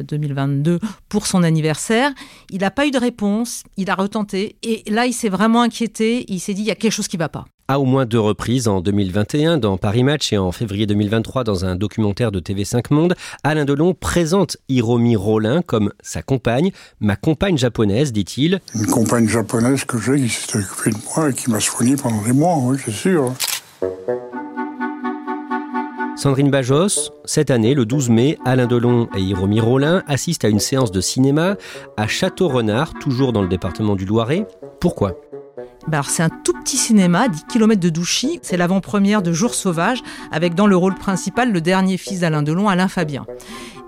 2022 0.03 0.79
pour 1.09 1.27
son 1.27 1.43
anniversaire, 1.43 2.11
il 2.49 2.61
n'a 2.61 2.71
pas 2.71 2.87
eu 2.87 2.91
de 2.91 2.99
réponse, 2.99 3.63
il 3.77 3.89
a 3.89 3.95
retenté. 3.95 4.55
Et 4.63 4.83
là, 4.89 5.05
il 5.05 5.13
s'est 5.13 5.29
vraiment 5.29 5.61
inquiété, 5.61 6.25
il 6.27 6.39
s'est 6.39 6.53
dit, 6.53 6.61
il 6.61 6.67
y 6.67 6.71
a 6.71 6.75
quelque 6.75 6.91
chose 6.91 7.07
qui 7.07 7.17
ne 7.17 7.23
va 7.23 7.29
pas. 7.29 7.45
À 7.69 7.79
au 7.79 7.85
moins 7.85 8.05
deux 8.05 8.19
reprises, 8.19 8.67
en 8.67 8.81
2021 8.81 9.57
dans 9.57 9.77
Paris 9.77 10.03
Match 10.03 10.33
et 10.33 10.37
en 10.37 10.51
février 10.51 10.85
2023 10.85 11.45
dans 11.45 11.63
un 11.63 11.77
documentaire 11.77 12.29
de 12.29 12.41
TV5 12.41 12.93
Monde, 12.93 13.15
Alain 13.43 13.63
Delon 13.63 13.93
présente 13.93 14.57
Hiromi 14.67 15.15
Rollin 15.15 15.61
comme 15.61 15.93
sa 16.01 16.21
compagne, 16.21 16.71
ma 16.99 17.15
compagne 17.15 17.57
japonaise, 17.57 18.11
dit-il. 18.11 18.59
Une 18.75 18.87
compagne 18.87 19.29
japonaise 19.29 19.85
que 19.85 19.97
j'ai 19.97 20.17
qui 20.17 20.29
s'est 20.29 20.57
occupée 20.57 20.89
de 20.89 20.97
moi 21.15 21.29
et 21.29 21.33
qui 21.33 21.49
m'a 21.49 21.61
soigné 21.61 21.95
pendant 21.95 22.21
des 22.21 22.33
mois, 22.33 22.57
oui, 22.57 22.77
c'est 22.83 22.91
sûr. 22.91 23.33
Sandrine 26.15 26.51
Bajos, 26.51 27.11
cette 27.25 27.49
année, 27.49 27.73
le 27.73 27.85
12 27.85 28.09
mai, 28.09 28.37
Alain 28.45 28.67
Delon 28.67 29.09
et 29.17 29.21
Hiromi 29.21 29.59
Rollin 29.59 30.03
assistent 30.07 30.45
à 30.45 30.49
une 30.49 30.59
séance 30.59 30.91
de 30.91 31.01
cinéma 31.01 31.55
à 31.97 32.07
Château-Renard, 32.07 32.93
toujours 32.93 33.33
dans 33.33 33.41
le 33.41 33.47
département 33.47 33.95
du 33.95 34.05
Loiret. 34.05 34.45
Pourquoi? 34.79 35.13
Bah 35.87 36.01
c'est 36.07 36.23
un 36.23 36.29
tout 36.29 36.53
petit 36.53 36.77
cinéma, 36.77 37.27
10 37.27 37.45
km 37.51 37.81
de 37.81 37.89
Douchy. 37.89 38.39
C'est 38.41 38.57
l'avant-première 38.57 39.21
de 39.21 39.33
Jour 39.33 39.55
sauvage, 39.55 40.01
avec 40.31 40.53
dans 40.53 40.67
le 40.67 40.77
rôle 40.77 40.95
principal 40.95 41.51
le 41.51 41.61
dernier 41.61 41.97
fils 41.97 42.19
d'Alain 42.19 42.43
Delon, 42.43 42.69
Alain 42.69 42.87
Fabien. 42.87 43.25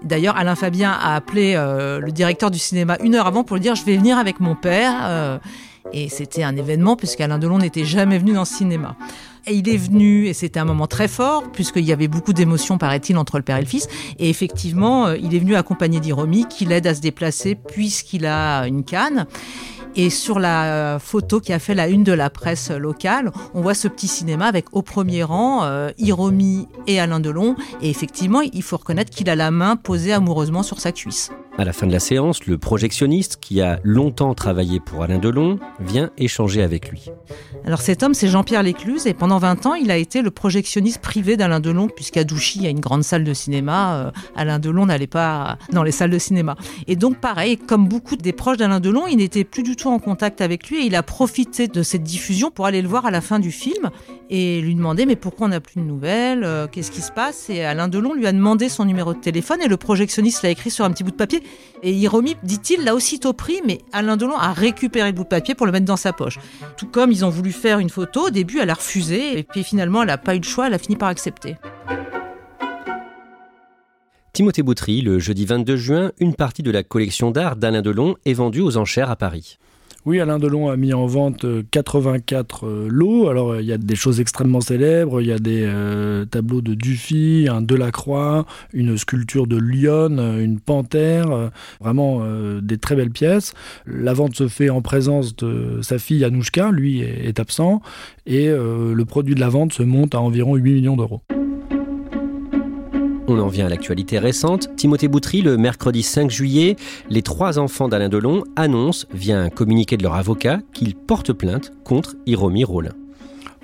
D'ailleurs, 0.03 0.35
Alain 0.35 0.55
Fabien 0.55 0.91
a 0.91 1.15
appelé 1.15 1.53
euh, 1.55 1.99
le 1.99 2.11
directeur 2.11 2.51
du 2.51 2.59
cinéma 2.59 2.97
une 3.01 3.15
heure 3.15 3.27
avant 3.27 3.43
pour 3.43 3.55
lui 3.55 3.61
dire 3.61 3.75
Je 3.75 3.85
vais 3.85 3.97
venir 3.97 4.17
avec 4.17 4.39
mon 4.39 4.55
père. 4.55 4.93
Euh, 5.03 5.37
et 5.93 6.09
c'était 6.09 6.43
un 6.43 6.55
événement, 6.55 6.95
puisqu'Alain 6.95 7.37
Delon 7.37 7.59
n'était 7.59 7.85
jamais 7.85 8.17
venu 8.17 8.33
dans 8.33 8.45
ce 8.45 8.55
cinéma. 8.55 8.95
Et 9.47 9.53
il 9.53 9.69
est 9.69 9.77
venu, 9.77 10.25
et 10.25 10.33
c'était 10.33 10.59
un 10.59 10.65
moment 10.65 10.87
très 10.87 11.07
fort, 11.07 11.43
puisqu'il 11.51 11.85
y 11.85 11.93
avait 11.93 12.07
beaucoup 12.07 12.33
d'émotions, 12.33 12.77
paraît-il, 12.77 13.17
entre 13.17 13.37
le 13.37 13.43
père 13.43 13.57
et 13.57 13.61
le 13.61 13.67
fils. 13.67 13.87
Et 14.17 14.29
effectivement, 14.29 15.07
euh, 15.07 15.17
il 15.17 15.35
est 15.35 15.39
venu 15.39 15.55
accompagner 15.55 15.99
d'Iromi, 15.99 16.45
qui 16.49 16.65
l'aide 16.65 16.87
à 16.87 16.95
se 16.95 17.01
déplacer, 17.01 17.53
puisqu'il 17.55 18.25
a 18.25 18.65
une 18.67 18.83
canne. 18.83 19.27
Et 19.95 20.09
sur 20.09 20.39
la 20.39 20.99
photo 20.99 21.39
qui 21.39 21.53
a 21.53 21.59
fait 21.59 21.73
la 21.73 21.87
une 21.87 22.03
de 22.03 22.11
la 22.11 22.29
presse 22.29 22.69
locale, 22.71 23.31
on 23.53 23.61
voit 23.61 23.73
ce 23.73 23.87
petit 23.87 24.07
cinéma 24.07 24.45
avec 24.45 24.65
au 24.73 24.81
premier 24.81 25.23
rang 25.23 25.63
euh, 25.63 25.91
Hiromi 25.97 26.67
et 26.87 26.99
Alain 26.99 27.19
Delon. 27.19 27.55
Et 27.81 27.89
effectivement, 27.89 28.41
il 28.41 28.63
faut 28.63 28.77
reconnaître 28.77 29.11
qu'il 29.11 29.29
a 29.29 29.35
la 29.35 29.51
main 29.51 29.75
posée 29.75 30.13
amoureusement 30.13 30.63
sur 30.63 30.79
sa 30.79 30.91
cuisse. 30.91 31.31
À 31.57 31.63
la 31.63 31.71
fin 31.71 31.87
de 31.87 31.93
la 31.93 32.01
séance, 32.01 32.45
le 32.47 32.57
projectionniste, 32.57 33.37
qui 33.39 33.61
a 33.61 33.79
longtemps 33.83 34.33
travaillé 34.33 34.81
pour 34.81 35.03
Alain 35.03 35.19
Delon, 35.19 35.57
vient 35.79 36.11
échanger 36.17 36.61
avec 36.61 36.89
lui. 36.89 37.05
Alors 37.65 37.79
cet 37.79 38.03
homme, 38.03 38.13
c'est 38.13 38.27
Jean-Pierre 38.27 38.61
Lécluse, 38.61 39.07
et 39.07 39.13
pendant 39.13 39.37
20 39.37 39.65
ans, 39.65 39.73
il 39.73 39.89
a 39.89 39.95
été 39.95 40.21
le 40.21 40.31
projectionniste 40.31 41.01
privé 41.01 41.37
d'Alain 41.37 41.61
Delon, 41.61 41.87
puisqu'à 41.87 42.25
Douchy, 42.25 42.59
il 42.59 42.63
y 42.65 42.67
a 42.67 42.71
une 42.71 42.81
grande 42.81 43.03
salle 43.03 43.23
de 43.23 43.33
cinéma. 43.33 43.95
Euh, 43.95 44.11
Alain 44.35 44.59
Delon 44.59 44.87
n'allait 44.87 45.07
pas 45.07 45.57
dans 45.71 45.83
les 45.83 45.93
salles 45.93 46.09
de 46.09 46.19
cinéma. 46.19 46.57
Et 46.87 46.97
donc 46.97 47.21
pareil, 47.21 47.57
comme 47.57 47.87
beaucoup 47.87 48.17
des 48.17 48.33
proches 48.33 48.57
d'Alain 48.57 48.81
Delon, 48.81 49.07
il 49.07 49.17
n'était 49.17 49.45
plus 49.45 49.63
du 49.63 49.77
tout 49.77 49.84
en 49.91 49.99
contact 49.99 50.41
avec 50.41 50.69
lui, 50.69 50.83
et 50.83 50.85
il 50.85 50.95
a 50.95 51.03
profité 51.03 51.67
de 51.67 51.83
cette 51.83 52.03
diffusion 52.03 52.51
pour 52.51 52.65
aller 52.65 52.81
le 52.81 52.87
voir 52.87 53.05
à 53.05 53.11
la 53.11 53.21
fin 53.21 53.39
du 53.39 53.51
film, 53.51 53.89
et 54.29 54.61
lui 54.61 54.75
demander, 54.75 55.05
mais 55.05 55.15
pourquoi 55.15 55.47
on 55.47 55.49
n'a 55.49 55.59
plus 55.59 55.81
de 55.81 55.85
nouvelles 55.85 56.43
euh, 56.43 56.67
Qu'est-ce 56.67 56.91
qui 56.91 57.01
se 57.01 57.11
passe? 57.11 57.49
Et 57.49 57.63
Alain 57.63 57.87
Delon 57.87 58.13
lui 58.13 58.27
a 58.27 58.31
demandé 58.31 58.69
son 58.69 58.85
numéro 58.85 59.13
de 59.13 59.19
téléphone, 59.19 59.61
et 59.61 59.67
le 59.67 59.77
projectionniste 59.77 60.43
l'a 60.43 60.49
écrit 60.49 60.71
sur 60.71 60.85
un 60.85 60.91
petit 60.91 61.03
bout 61.03 61.11
de 61.11 61.15
papier. 61.15 61.43
Et 61.83 61.91
Hiromi, 61.91 62.35
dit-il, 62.43 62.83
l'a 62.83 62.95
aussitôt 62.95 63.33
pris, 63.33 63.61
mais 63.65 63.79
Alain 63.93 64.17
Delon 64.17 64.37
a 64.37 64.53
récupéré 64.53 65.09
le 65.09 65.15
bout 65.15 65.23
de 65.23 65.29
papier 65.29 65.55
pour 65.55 65.65
le 65.65 65.71
mettre 65.71 65.85
dans 65.85 65.97
sa 65.97 66.13
poche. 66.13 66.39
Tout 66.77 66.87
comme 66.87 67.11
ils 67.11 67.25
ont 67.25 67.29
voulu 67.29 67.51
faire 67.51 67.79
une 67.79 67.89
photo, 67.89 68.27
au 68.27 68.29
début 68.29 68.59
elle 68.59 68.69
a 68.69 68.75
refusé, 68.75 69.37
et 69.37 69.43
puis 69.43 69.63
finalement 69.63 70.01
elle 70.01 70.07
n'a 70.07 70.17
pas 70.17 70.35
eu 70.35 70.39
le 70.39 70.43
choix, 70.43 70.67
elle 70.67 70.73
a 70.73 70.79
fini 70.79 70.95
par 70.95 71.09
accepter. 71.09 71.55
Timothée 74.35 74.63
Boutry, 74.63 75.01
le 75.01 75.17
jeudi 75.17 75.45
22 75.45 75.77
juin, 75.77 76.11
une 76.19 76.35
partie 76.35 76.61
de 76.61 76.69
la 76.69 76.83
collection 76.83 77.31
d'art 77.31 77.55
d'Alain 77.55 77.81
Delon 77.81 78.15
est 78.25 78.33
vendue 78.33 78.59
aux 78.59 78.75
enchères 78.75 79.09
à 79.09 79.15
Paris. 79.15 79.57
Oui, 80.05 80.19
Alain 80.19 80.37
Delon 80.37 80.69
a 80.69 80.77
mis 80.77 80.93
en 80.93 81.07
vente 81.07 81.47
84 81.71 82.63
euh, 82.63 82.69
euh, 82.69 82.87
lots. 82.91 83.27
Alors, 83.27 83.53
euh, 83.53 83.61
il 83.61 83.65
y 83.65 83.73
a 83.73 83.79
des 83.79 83.95
choses 83.95 84.19
extrêmement 84.21 84.61
célèbres. 84.61 85.19
Il 85.19 85.25
y 85.25 85.31
a 85.31 85.39
des 85.39 85.67
tableaux 86.29 86.61
de 86.61 86.75
Dufy, 86.75 87.47
un 87.49 87.61
Delacroix, 87.61 88.45
une 88.71 88.97
sculpture 88.99 89.47
de 89.47 89.57
Lyon, 89.57 90.17
une 90.39 90.59
panthère. 90.59 91.49
vraiment 91.81 92.21
des 92.61 92.77
très 92.77 92.95
belles 92.95 93.09
pièces. 93.09 93.53
La 93.85 94.13
vente 94.13 94.35
se 94.35 94.47
fait 94.47 94.69
en 94.69 94.81
présence 94.81 95.35
de 95.35 95.79
sa 95.81 95.97
fille 95.97 96.23
Anouchka. 96.23 96.71
Lui 96.71 97.01
est, 97.01 97.25
est 97.25 97.39
absent. 97.39 97.81
Et 98.25 98.47
le 98.47 99.03
produit 99.05 99.35
de 99.35 99.39
la 99.39 99.49
vente 99.49 99.73
se 99.73 99.83
monte 99.83 100.13
à 100.13 100.21
environ 100.21 100.55
8 100.55 100.73
millions 100.73 100.95
d'euros. 100.95 101.21
On 103.27 103.39
en 103.39 103.47
vient 103.47 103.65
à 103.65 103.69
l'actualité 103.69 104.19
récente. 104.19 104.75
Timothée 104.75 105.07
Boutry, 105.07 105.41
le 105.41 105.57
mercredi 105.57 106.03
5 106.03 106.29
juillet, 106.29 106.75
les 107.09 107.23
trois 107.23 107.57
enfants 107.57 107.87
d'Alain 107.87 108.09
Delon 108.09 108.43
annoncent, 108.55 109.07
via 109.11 109.39
un 109.39 109.49
communiqué 109.49 109.97
de 109.97 110.03
leur 110.03 110.13
avocat, 110.13 110.59
qu'ils 110.73 110.95
portent 110.95 111.33
plainte 111.33 111.73
contre 111.83 112.15
Hiromi 112.27 112.63
Rollin. 112.63 112.93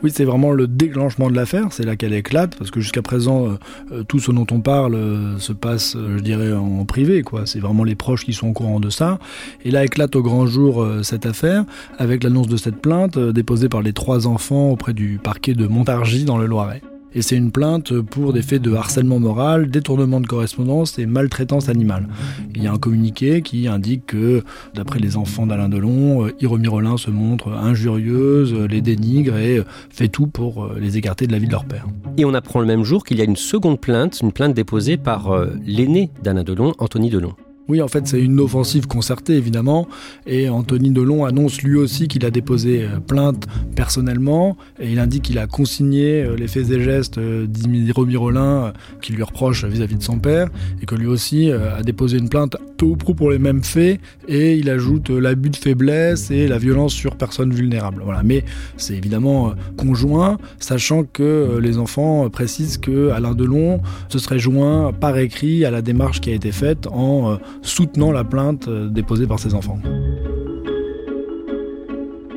Oui, 0.01 0.12
c'est 0.12 0.25
vraiment 0.25 0.51
le 0.51 0.68
déclenchement 0.68 1.30
de 1.30 1.36
l'affaire, 1.36 1.68
c'est 1.70 1.86
là 1.86 1.96
qu'elle 1.96 2.13
éclate, 2.13 2.56
parce 2.56 2.72
que 2.72 2.80
jusqu'à 2.80 3.03
présent, 3.03 3.46
euh, 3.46 3.60
euh, 3.91 4.03
tout 4.03 4.18
ce 4.18 4.32
dont 4.32 4.48
on 4.50 4.62
parle 4.62 4.96
euh, 4.96 5.38
se 5.38 5.53
passe, 5.53 5.96
je 5.96 6.20
dirais, 6.22 6.53
en 6.53 6.84
privé, 6.86 7.22
quoi. 7.22 7.46
C'est 7.46 7.60
vraiment 7.60 7.84
les 7.84 7.94
proches 7.94 8.25
qui 8.25 8.34
sont 8.34 8.48
au 8.48 8.53
courant 8.53 8.80
de 8.80 8.89
ça. 8.89 9.20
Et 9.63 9.70
là 9.70 9.86
éclate 9.86 10.15
au 10.15 10.24
grand 10.24 10.48
jour 10.48 10.88
cette 11.03 11.27
affaire, 11.27 11.65
avec 12.00 12.24
l'annonce 12.24 12.48
de 12.48 12.58
cette 12.58 12.77
plainte 12.77 13.20
déposée 13.20 13.70
par 13.70 13.84
les 13.84 13.94
trois 13.94 14.25
enfants 14.25 14.72
auprès 14.72 14.94
du 14.94 15.20
parquet 15.22 15.53
de 15.53 15.68
Montargis 15.68 16.25
dans 16.25 16.39
le 16.39 16.48
Loiret 16.48 16.82
et 17.13 17.22
c'est 17.22 17.36
une 17.36 17.51
plainte 17.51 18.00
pour 18.01 18.34
des 18.34 18.41
faits 18.41 18.62
de 18.62 18.74
harcèlement 18.74 19.20
moral, 19.20 19.70
détournement 19.70 20.22
de 20.22 20.27
correspondance 20.27 20.98
et 21.00 21.06
maltraitance 21.06 21.70
animale. 21.70 22.08
Il 22.56 22.63
y 22.63 22.68
a 22.68 22.72
un 22.72 22.77
communiqué 22.77 23.41
qui 23.41 23.68
indique 23.68 24.06
que, 24.08 24.44
d'après 24.74 25.00
les 25.00 25.18
enfants 25.18 25.48
d'Alain 25.48 25.70
Delon, 25.70 26.25
euh, 26.25 26.32
Hiromi 26.39 26.68
Rollin 26.68 26.98
se 26.98 27.12
montre 27.12 27.50
injurieuse, 27.50 28.53
les 28.53 28.82
dénigre 28.82 29.38
et 29.38 29.62
fait 29.89 30.08
tout 30.08 30.27
pour 30.27 30.63
euh, 30.63 30.77
les 30.80 30.98
écarter 30.98 31.27
de 31.27 31.32
la 31.32 31.39
vie 31.39 31.48
de 31.48 31.51
leur 31.51 31.65
père. 31.65 31.88
Et 32.18 32.25
on 32.25 32.34
apprend 32.34 32.60
le 32.60 32.65
même 32.65 32.84
jour 32.84 33.03
qu'il 33.03 33.18
y 33.18 33.22
a 33.22 33.25
une 33.25 33.36
seconde 33.36 33.80
plainte, 33.80 34.20
une 34.22 34.32
plainte 34.32 34.53
déposée 34.53 34.98
par 34.98 35.32
euh, 35.32 35.48
l'aîné 35.65 36.10
d'Alain 36.24 36.44
Delon, 36.44 36.74
Anthony 36.80 37.10
Delon. 37.10 37.34
Oui, 37.72 37.82
en 37.82 37.88
fait, 37.88 38.06
c'est 38.06 38.20
une 38.20 38.38
offensive 38.42 38.86
concertée, 38.86 39.38
évidemment. 39.38 39.88
Et 40.28 40.50
Anthony 40.50 40.92
Delon 40.92 41.24
annonce 41.24 41.62
lui 41.62 41.78
aussi 41.78 42.10
qu'il 42.10 42.25
a 42.25 42.30
déposé 42.30 42.84
euh, 42.84 43.00
plainte 43.00 43.48
personnellement. 43.78 44.58
Et 44.78 44.92
il 44.92 45.00
indique 45.00 45.24
qu'il 45.24 45.40
a 45.40 45.48
consigné 45.48 46.22
euh, 46.22 46.36
les 46.36 46.50
faits 46.50 46.70
et 46.70 46.84
gestes 46.84 47.18
euh, 47.18 47.46
d'Imiro 47.48 48.06
Mirolin 48.06 48.74
qui 49.01 49.13
lui 49.13 49.24
reproche 49.24 49.63
vis-à-vis 49.63 49.96
de 49.96 50.04
son 50.04 50.20
père. 50.20 50.50
Et 50.82 50.86
que 50.86 50.96
lui 50.96 51.08
aussi 51.08 51.50
a 51.50 51.82
déposé 51.82 52.18
une 52.18 52.28
plainte 52.28 52.58
peu 52.75 52.86
ou 52.86 52.98
prou 52.98 53.13
pour 53.13 53.32
les 53.32 53.40
mêmes 53.40 53.63
faits. 53.63 54.01
Et 54.28 54.58
il 54.58 54.70
ajoute 54.70 55.10
l'abus 55.10 55.50
de 55.50 55.56
faiblesse 55.56 56.30
et 56.30 56.50
la 56.50 56.58
violence 56.58 56.92
sur 56.92 57.16
personnes 57.16 57.54
vulnérables. 57.54 58.01
Voilà. 58.04 58.22
Mais 58.22 58.44
c'est 58.75 58.96
évidemment 58.96 59.54
conjoint, 59.78 60.40
sachant 60.60 61.06
que 61.06 61.58
les 61.62 61.78
enfants 61.78 62.30
précisent 62.30 62.78
que 62.78 63.12
Alain 63.12 63.34
Delon 63.34 63.80
se 64.10 64.20
serait 64.20 64.40
joint 64.40 64.92
par 64.92 65.18
écrit 65.18 65.63
à 65.63 65.72
la 65.72 65.82
démarche 65.82 66.20
qui 66.20 66.32
a 66.32 66.34
été 66.34 66.51
faite 66.51 66.88
en 66.88 67.38
soutenant 67.62 68.12
la 68.12 68.24
plainte 68.24 68.68
euh, 68.68 68.88
déposée 68.88 69.27
par 69.27 69.39
ses 69.39 69.53
enfants. 69.53 69.80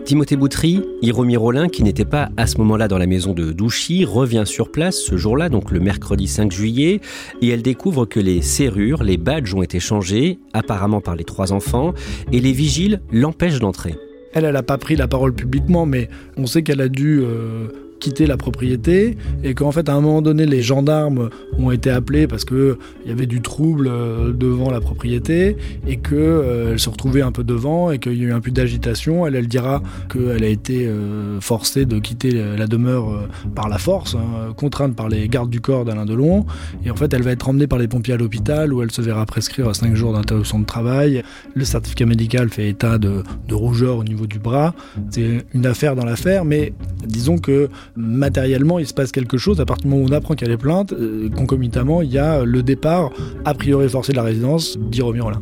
Timothée 0.05 0.37
Boutry, 0.37 0.83
Hiromi 1.01 1.39
Rollin, 1.39 1.69
qui 1.69 1.83
n'était 1.83 2.05
pas 2.05 2.29
à 2.37 2.47
ce 2.47 2.59
moment-là 2.59 2.89
dans 2.89 2.99
la 2.99 3.07
maison 3.07 3.33
de 3.33 3.53
Douchy, 3.53 4.05
revient 4.05 4.43
sur 4.45 4.71
place 4.71 4.97
ce 4.97 5.17
jour-là, 5.17 5.49
donc 5.49 5.71
le 5.71 5.81
mercredi 5.81 6.29
5 6.29 6.53
juillet, 6.53 7.01
et 7.41 7.49
elle 7.49 7.63
découvre 7.63 8.05
que 8.05 8.21
les 8.21 8.43
serrures, 8.43 9.03
les 9.03 9.17
badges 9.17 9.55
ont 9.55 9.63
été 9.63 9.81
changés, 9.81 10.39
apparemment 10.53 11.01
par 11.01 11.17
les 11.17 11.25
trois 11.25 11.55
enfants, 11.55 11.95
et 12.33 12.41
les 12.41 12.53
vigiles 12.53 13.01
l'empêchent 13.11 13.61
d'entrer. 13.61 13.95
Elle, 14.35 14.45
elle 14.45 14.53
n'a 14.53 14.63
pas 14.63 14.77
pris 14.77 14.95
la 14.95 15.09
parole 15.09 15.35
publiquement, 15.35 15.87
mais 15.87 16.11
on 16.37 16.45
sait 16.45 16.63
qu'elle 16.63 16.83
a 16.83 16.89
dû 16.89 17.23
euh, 17.23 17.69
quitter 18.05 18.27
la 18.27 18.37
propriété 18.37 19.17
et 19.43 19.55
qu'en 19.55 19.73
fait 19.73 19.89
à 19.89 19.95
un 19.95 20.03
moment 20.03 20.21
donné 20.21 20.45
les 20.45 20.61
gendarmes 20.61 21.31
ont 21.59 21.71
été 21.71 21.89
appelés 21.89 22.27
parce 22.27 22.45
que 22.45 22.77
il 23.03 23.09
y 23.09 23.13
avait 23.13 23.25
du 23.25 23.41
trouble 23.41 23.89
euh, 23.89 24.31
devant 24.35 24.71
la 24.71 24.81
propriété 24.83 25.57
et 25.87 25.97
que 25.97 26.15
euh, 26.15 26.77
se 26.77 26.91
retrouvait 26.91 27.23
un 27.23 27.33
peu 27.33 27.45
devant 27.45 27.91
et 27.91 27.99
qu'il 27.99 28.19
y 28.21 28.27
a 28.27 28.29
eu 28.29 28.33
un 28.33 28.41
peu 28.41 28.51
d'agitation. 28.51 29.27
Elle, 29.27 29.37
elle 29.37 29.49
dira 29.49 29.83
qu'elle 30.13 30.45
a 30.45 30.49
été 30.49 30.87
euh, 30.87 31.41
forcée 31.41 31.87
de 31.87 31.99
quitter 31.99 32.31
la 32.31 32.67
demeure 32.67 33.27
par 33.55 33.71
la 33.71 33.79
force, 33.79 34.17
hein, 34.17 34.53
contrainte 34.55 34.95
par 34.95 35.09
les 35.09 35.27
gardes 35.27 35.49
du 35.49 35.63
corps 35.63 35.87
d'Alain 35.87 36.05
Delon. 36.05 36.45
Et 36.85 36.91
en 36.91 36.97
fait, 36.97 37.15
elle 37.15 37.23
va 37.23 37.31
être 37.31 37.49
emmenée 37.49 37.67
par 37.67 37.79
les 37.79 37.89
pompiers 37.89 38.13
à 38.13 38.17
l'hôpital 38.19 38.75
où 38.75 38.83
elle 38.83 38.91
se 38.91 39.01
verra 39.01 39.25
prescrire 39.25 39.75
5 39.75 39.95
jours 39.95 40.13
d'interruption 40.13 40.59
de 40.59 40.67
travail. 40.67 41.23
Le 41.55 41.65
certificat 41.65 42.05
médical 42.05 42.51
fait 42.51 42.69
état 42.69 42.99
de, 42.99 43.23
de 43.49 43.55
rougeur 43.55 43.97
au 43.97 44.05
niveau 44.05 44.27
du 44.27 44.39
bras. 44.39 44.75
C'est 45.09 45.47
une 45.55 45.65
affaire 45.65 45.97
dans 45.97 46.05
l'affaire, 46.05 46.45
mais 46.45 46.75
disons 47.07 47.39
que 47.39 47.71
matériellement, 47.97 48.79
il 48.79 48.87
se 48.87 48.95
passe 48.95 49.13
quelque 49.13 49.39
chose. 49.39 49.61
À 49.61 49.67
partir 49.67 49.85
du 49.85 49.91
moment 49.91 50.05
où 50.05 50.09
on 50.09 50.13
apprend 50.13 50.35
qu'il 50.35 50.47
y 50.47 50.51
a 50.51 50.53
les 50.53 50.59
plaintes, 50.59 50.93
euh, 50.93 51.29
concomitamment, 51.31 52.03
il 52.03 52.11
y 52.11 52.19
a 52.19 52.45
le 52.45 52.63
départ, 52.63 53.11
a 53.45 53.55
priori 53.55 53.89
forcé 53.89 54.13
de 54.13 54.17
la 54.17 54.23
résidence 54.23 54.79
d'Hiromi 54.79 55.21
Rollin. 55.21 55.41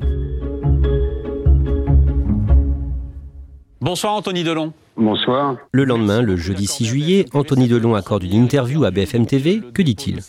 Bonsoir 3.80 4.14
Anthony 4.14 4.44
Delon. 4.44 4.72
Bonsoir. 4.98 5.56
Le 5.72 5.84
lendemain, 5.84 6.20
le 6.20 6.36
jeudi 6.36 6.66
6 6.66 6.84
juillet, 6.84 7.26
Anthony 7.32 7.66
Delon 7.66 7.94
accorde 7.94 8.24
une 8.24 8.34
interview 8.34 8.84
à 8.84 8.90
BFM 8.90 9.24
TV. 9.24 9.62
Que 9.72 9.80
dit-il? 9.80 10.20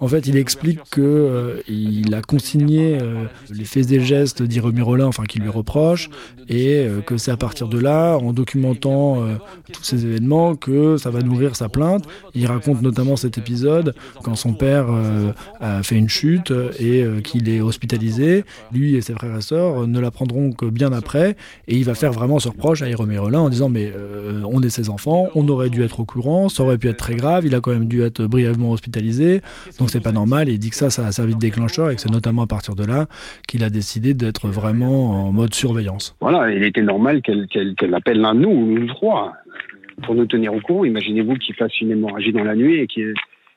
En 0.00 0.08
fait, 0.08 0.26
il 0.26 0.36
explique 0.36 0.80
que 0.90 1.00
euh, 1.00 1.60
il 1.68 2.12
a 2.14 2.20
consigné 2.20 2.98
euh, 3.00 3.26
les 3.50 3.64
faits 3.64 3.92
et 3.92 4.00
gestes 4.00 4.42
d'Irémy 4.42 4.80
Rollin, 4.80 5.06
enfin 5.06 5.24
qu'il 5.24 5.42
lui 5.42 5.48
reproche, 5.48 6.10
et 6.48 6.78
euh, 6.78 7.02
que 7.02 7.18
c'est 7.18 7.30
à 7.30 7.36
partir 7.36 7.68
de 7.68 7.78
là, 7.78 8.16
en 8.16 8.32
documentant 8.32 9.18
tous 9.72 9.84
ces 9.84 10.04
événements, 10.04 10.56
que 10.56 10.96
ça 10.96 11.10
va 11.10 11.20
nourrir 11.20 11.54
sa 11.54 11.68
plainte. 11.68 12.04
Il 12.34 12.46
raconte 12.46 12.82
notamment 12.82 13.14
cet 13.14 13.38
épisode 13.38 13.94
quand 14.24 14.34
son 14.34 14.54
père 14.54 14.88
a 15.60 15.82
fait 15.82 15.96
une 15.96 16.08
chute 16.08 16.52
et 16.80 17.04
qu'il 17.22 17.48
est 17.48 17.60
hospitalisé. 17.60 18.44
Lui 18.72 18.96
et 18.96 19.02
ses 19.02 19.12
frères 19.12 19.36
et 19.36 19.42
sœurs 19.42 19.86
ne 19.86 20.00
l'apprendront 20.00 20.52
que 20.52 20.66
bien 20.66 20.92
après, 20.92 21.36
et 21.68 21.76
il 21.76 21.84
va 21.84 21.94
faire 21.94 22.12
vraiment 22.12 22.40
ce 22.40 22.48
reproche 22.48 22.82
à 22.82 22.88
Irémy 22.88 23.18
Rollin 23.18 23.40
en 23.40 23.48
disant 23.48 23.68
mais 23.68 23.92
euh, 24.00 24.42
on 24.44 24.62
est 24.62 24.70
ses 24.70 24.90
enfants, 24.90 25.28
on 25.34 25.48
aurait 25.48 25.70
dû 25.70 25.82
être 25.82 26.00
au 26.00 26.04
courant, 26.04 26.48
ça 26.48 26.62
aurait 26.62 26.78
pu 26.78 26.88
être 26.88 26.96
très 26.96 27.14
grave, 27.14 27.46
il 27.46 27.54
a 27.54 27.60
quand 27.60 27.72
même 27.72 27.86
dû 27.86 28.02
être 28.02 28.24
brièvement 28.24 28.72
hospitalisé, 28.72 29.40
donc 29.78 29.90
c'est 29.90 30.02
pas 30.02 30.12
normal. 30.12 30.48
Et 30.48 30.52
il 30.52 30.58
dit 30.58 30.70
que 30.70 30.76
ça, 30.76 30.90
ça 30.90 31.06
a 31.06 31.12
servi 31.12 31.34
de 31.34 31.38
déclencheur 31.38 31.90
et 31.90 31.94
que 31.94 32.00
c'est 32.00 32.10
notamment 32.10 32.42
à 32.42 32.46
partir 32.46 32.74
de 32.74 32.84
là 32.84 33.06
qu'il 33.46 33.64
a 33.64 33.70
décidé 33.70 34.14
d'être 34.14 34.48
vraiment 34.48 35.26
en 35.26 35.32
mode 35.32 35.54
surveillance. 35.54 36.16
Voilà, 36.20 36.50
il 36.52 36.64
était 36.64 36.82
normal 36.82 37.22
qu'elle 37.22 37.94
appelle 37.94 38.20
l'un 38.20 38.34
de 38.34 38.40
nous, 38.40 38.78
nous 38.78 38.86
trois, 38.88 39.34
pour 40.02 40.14
nous 40.14 40.26
tenir 40.26 40.54
au 40.54 40.60
courant. 40.60 40.84
Imaginez-vous 40.84 41.34
qu'il 41.34 41.54
fasse 41.54 41.80
une 41.80 41.90
hémorragie 41.90 42.32
dans 42.32 42.44
la 42.44 42.54
nuit 42.54 42.86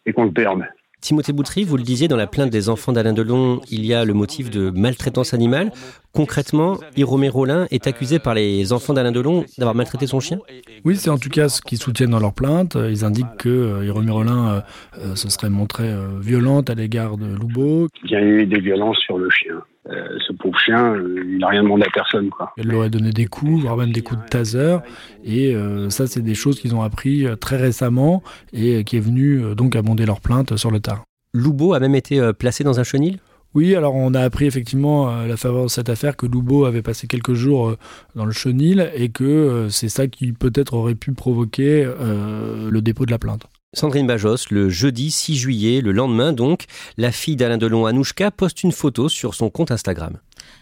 et 0.06 0.14
qu'on 0.14 0.26
le 0.26 0.32
perde. 0.32 0.64
Timothée 1.04 1.34
Boutry, 1.34 1.66
vous 1.66 1.76
le 1.76 1.84
disiez, 1.84 2.08
dans 2.08 2.16
la 2.16 2.28
plainte 2.28 2.50
des 2.50 2.70
enfants 2.70 2.94
d'Alain 2.94 3.12
Delon, 3.12 3.60
il 3.70 3.86
y 3.86 3.94
a 3.94 4.06
le 4.06 4.14
motif 4.14 4.50
de 4.50 4.70
maltraitance 4.70 5.34
animale. 5.34 5.74
Concrètement, 6.14 6.78
Hiromé 6.96 7.28
Rollin 7.28 7.68
est 7.72 7.88
accusé 7.88 8.20
par 8.20 8.34
les 8.36 8.72
enfants 8.72 8.94
d'Alain 8.94 9.12
Delon 9.12 9.44
d'avoir 9.58 9.76
maltraité 9.76 10.08
son 10.08 10.22
chien? 10.22 10.40
Oui, 10.86 10.96
c'est 10.96 11.10
en 11.10 11.18
tout 11.18 11.28
cas 11.28 11.50
ce 11.50 11.62
qu'ils 11.62 11.78
soutiennent 11.78 12.12
dans 12.12 12.22
leur 12.22 12.34
plainte. 12.34 12.78
Ils 12.90 13.04
indiquent 13.04 13.36
que 13.38 13.50
euh, 13.50 13.92
Rollin 13.92 14.48
euh, 14.48 14.62
euh, 15.00 15.16
se 15.16 15.28
serait 15.28 15.50
montré 15.50 15.94
violente 16.22 16.70
à 16.70 16.74
l'égard 16.74 17.18
de 17.18 17.26
Loubeau. 17.26 17.90
Il 18.06 18.12
y 18.12 18.16
a 18.16 18.22
eu 18.22 18.46
des 18.46 18.62
violences 18.62 19.00
sur 19.00 19.18
le 19.18 19.30
chien. 19.30 19.56
Euh, 19.90 20.18
ce 20.26 20.32
pauvre 20.32 20.58
chien, 20.60 20.94
euh, 20.94 21.24
il 21.28 21.40
n'a 21.40 21.50
rien 21.50 21.64
demandé 21.64 21.84
à 21.84 21.90
personne. 21.94 22.30
Quoi. 22.30 22.54
Elle 22.58 22.68
leur 22.68 22.84
a 22.84 22.90
donné 22.90 23.12
des 23.12 23.26
coups, 23.26 23.62
voire 23.62 23.76
même 23.76 23.92
des 23.92 24.02
coups 24.02 24.22
de 24.22 24.28
taser. 24.28 24.78
Et 25.26 25.54
euh, 25.56 25.90
ça, 25.90 26.08
c'est 26.08 26.22
des 26.22 26.36
choses 26.36 26.60
qu'ils 26.60 26.76
ont 26.76 26.82
appris 26.82 27.26
très 27.40 27.58
récemment 27.58 28.24
et 28.54 28.84
qui 28.84 28.98
est 28.98 29.02
venu 29.02 29.56
donc 29.56 29.76
abonder 29.76 30.06
leur 30.06 30.22
plainte 30.22 30.56
sur 30.56 30.72
le 30.72 30.80
tard. 30.80 31.04
Loubo 31.34 31.74
a 31.74 31.80
même 31.80 31.96
été 31.96 32.32
placé 32.38 32.64
dans 32.64 32.80
un 32.80 32.84
chenil? 32.84 33.20
Oui, 33.56 33.76
alors 33.76 33.94
on 33.94 34.14
a 34.16 34.22
appris 34.22 34.46
effectivement 34.46 35.10
à 35.10 35.28
la 35.28 35.38
faveur 35.38 35.64
de 35.64 35.70
cette 35.70 35.90
affaire 35.90 36.16
que 36.16 36.26
Loubo 36.26 36.66
avait 36.66 36.82
passé 36.82 37.06
quelques 37.06 37.34
jours 37.34 37.76
dans 38.16 38.26
le 38.26 38.32
chenil 38.32 38.90
et 38.96 39.10
que 39.10 39.68
c'est 39.70 39.90
ça 39.90 40.08
qui 40.08 40.32
peut-être 40.32 40.74
aurait 40.74 40.96
pu 40.96 41.14
provoquer 41.14 41.84
le 41.86 42.82
dépôt 42.82 43.06
de 43.06 43.12
la 43.12 43.20
plainte. 43.20 43.48
Sandrine 43.74 44.06
Bajos, 44.06 44.52
le 44.52 44.70
jeudi 44.70 45.10
6 45.10 45.36
juillet, 45.36 45.82
le 45.82 45.92
lendemain 45.92 46.32
donc, 46.32 46.66
la 46.98 47.12
fille 47.12 47.36
d'Alain 47.36 47.58
Delon, 47.58 47.88
Anouchka, 47.88 48.30
poste 48.30 48.62
une 48.62 48.72
photo 48.72 49.10
sur 49.10 49.34
son 49.34 49.50
compte 49.50 49.72
Instagram. 49.72 50.20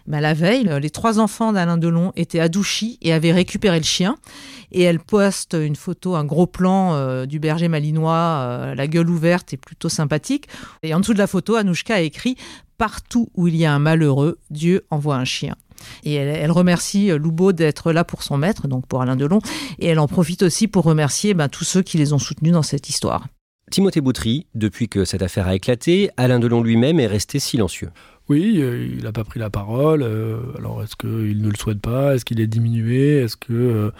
Bah, 0.08 0.22
la 0.22 0.34
veille, 0.34 0.70
les 0.82 0.90
trois 0.90 1.20
enfants 1.20 1.52
d'Alain 1.52 1.78
Delon 1.78 2.14
étaient 2.16 2.40
à 2.40 2.48
Douchy 2.48 2.98
et 3.02 3.12
avaient 3.12 3.34
récupéré 3.34 3.78
le 3.78 3.84
chien. 3.84 4.16
Et 4.72 4.84
elle 4.84 5.00
poste 5.00 5.58
une 5.60 5.76
photo, 5.76 6.16
un 6.16 6.24
gros 6.24 6.48
plan 6.48 6.96
euh, 6.96 7.26
du 7.26 7.40
berger 7.40 7.68
malinois, 7.68 8.14
euh, 8.14 8.76
la 8.76 8.88
gueule 8.88 9.10
ouverte 9.10 9.54
et 9.54 9.58
plutôt 9.58 9.90
sympathique. 9.90 10.48
Et 10.82 10.94
en 10.94 11.02
dessous 11.02 11.14
de 11.14 11.20
la 11.20 11.28
photo, 11.28 11.56
Anouchka 11.56 11.96
a 11.96 12.00
écrit 12.00 12.38
Partout 12.78 13.30
où 13.36 13.48
il 13.48 13.58
y 13.58 13.66
a 13.66 13.74
un 13.74 13.80
malheureux, 13.80 14.40
Dieu 14.50 14.86
envoie 14.90 15.18
un 15.18 15.26
chien. 15.26 15.56
Et 16.04 16.16
elle, 16.16 16.52
remercie 16.52 17.12
euh, 17.12 17.18
Loubeau 17.18 17.52
d'être 17.52 17.92
là 17.92 18.04
pour 18.04 18.24
son 18.24 18.38
maître, 18.38 18.68
donc 18.68 18.88
pour 18.88 19.02
Alain 19.02 19.16
Delon, 19.16 19.40
et 19.80 19.88
elle 19.88 20.00
en 20.00 20.08
profite 20.08 20.44
aussi 20.44 20.68
pour 20.68 20.84
remercier 20.84 21.34
ben, 21.34 21.50
tous 21.50 21.64
ceux 21.64 21.82
qui 21.82 21.98
les 21.98 22.14
ont 22.14 22.20
soutenus 22.20 22.54
dans 22.54 22.64
cette 22.64 22.90
histoire. 22.90 23.28
Timothée 23.70 24.02
Boutry, 24.02 24.48
depuis 24.54 24.90
que 24.90 25.06
cette 25.06 25.22
affaire 25.22 25.48
a 25.48 25.56
éclaté, 25.56 26.10
Alain 26.18 26.40
Delon 26.40 26.62
lui-même 26.62 27.00
est 27.00 27.08
resté 27.08 27.40
silencieux. 27.40 27.90
Oui, 28.28 28.62
euh, 28.62 28.88
il 28.98 29.04
n'a 29.04 29.12
pas 29.12 29.24
pris 29.24 29.40
la 29.40 29.50
parole. 29.50 30.04
Euh, 30.04 30.40
alors, 30.58 30.84
est-ce 30.84 30.96
qu'il 30.96 31.42
ne 31.42 31.50
le 31.50 31.58
souhaite 31.58 31.82
pas? 31.82 32.16
Est-ce 32.16 32.26
qu'il 32.26 32.40
est 32.40 32.48
diminué? 32.48 33.18
Est-ce 33.18 33.38
que 33.38 33.92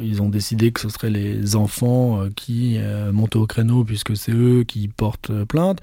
ils 0.00 0.22
ont 0.22 0.28
décidé 0.28 0.72
que 0.72 0.80
ce 0.80 0.88
seraient 0.88 1.10
les 1.10 1.56
enfants 1.56 2.20
qui 2.36 2.78
montaient 3.12 3.36
au 3.36 3.46
créneau 3.46 3.84
puisque 3.84 4.16
c'est 4.16 4.32
eux 4.32 4.64
qui 4.64 4.88
portent 4.88 5.44
plainte 5.44 5.80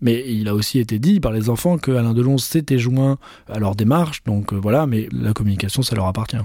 Mais 0.00 0.24
il 0.28 0.48
a 0.48 0.54
aussi 0.54 0.78
été 0.78 0.98
dit 0.98 1.20
par 1.20 1.32
les 1.32 1.50
enfants 1.50 1.78
que 1.78 1.90
Alain 1.90 2.14
Delon 2.14 2.38
s'était 2.38 2.78
joint 2.78 3.18
à 3.48 3.58
leur 3.58 3.74
démarche. 3.74 4.22
Donc 4.24 4.52
voilà, 4.52 4.86
mais 4.86 5.08
la 5.12 5.32
communication, 5.32 5.82
ça 5.82 5.96
leur 5.96 6.06
appartient. 6.06 6.36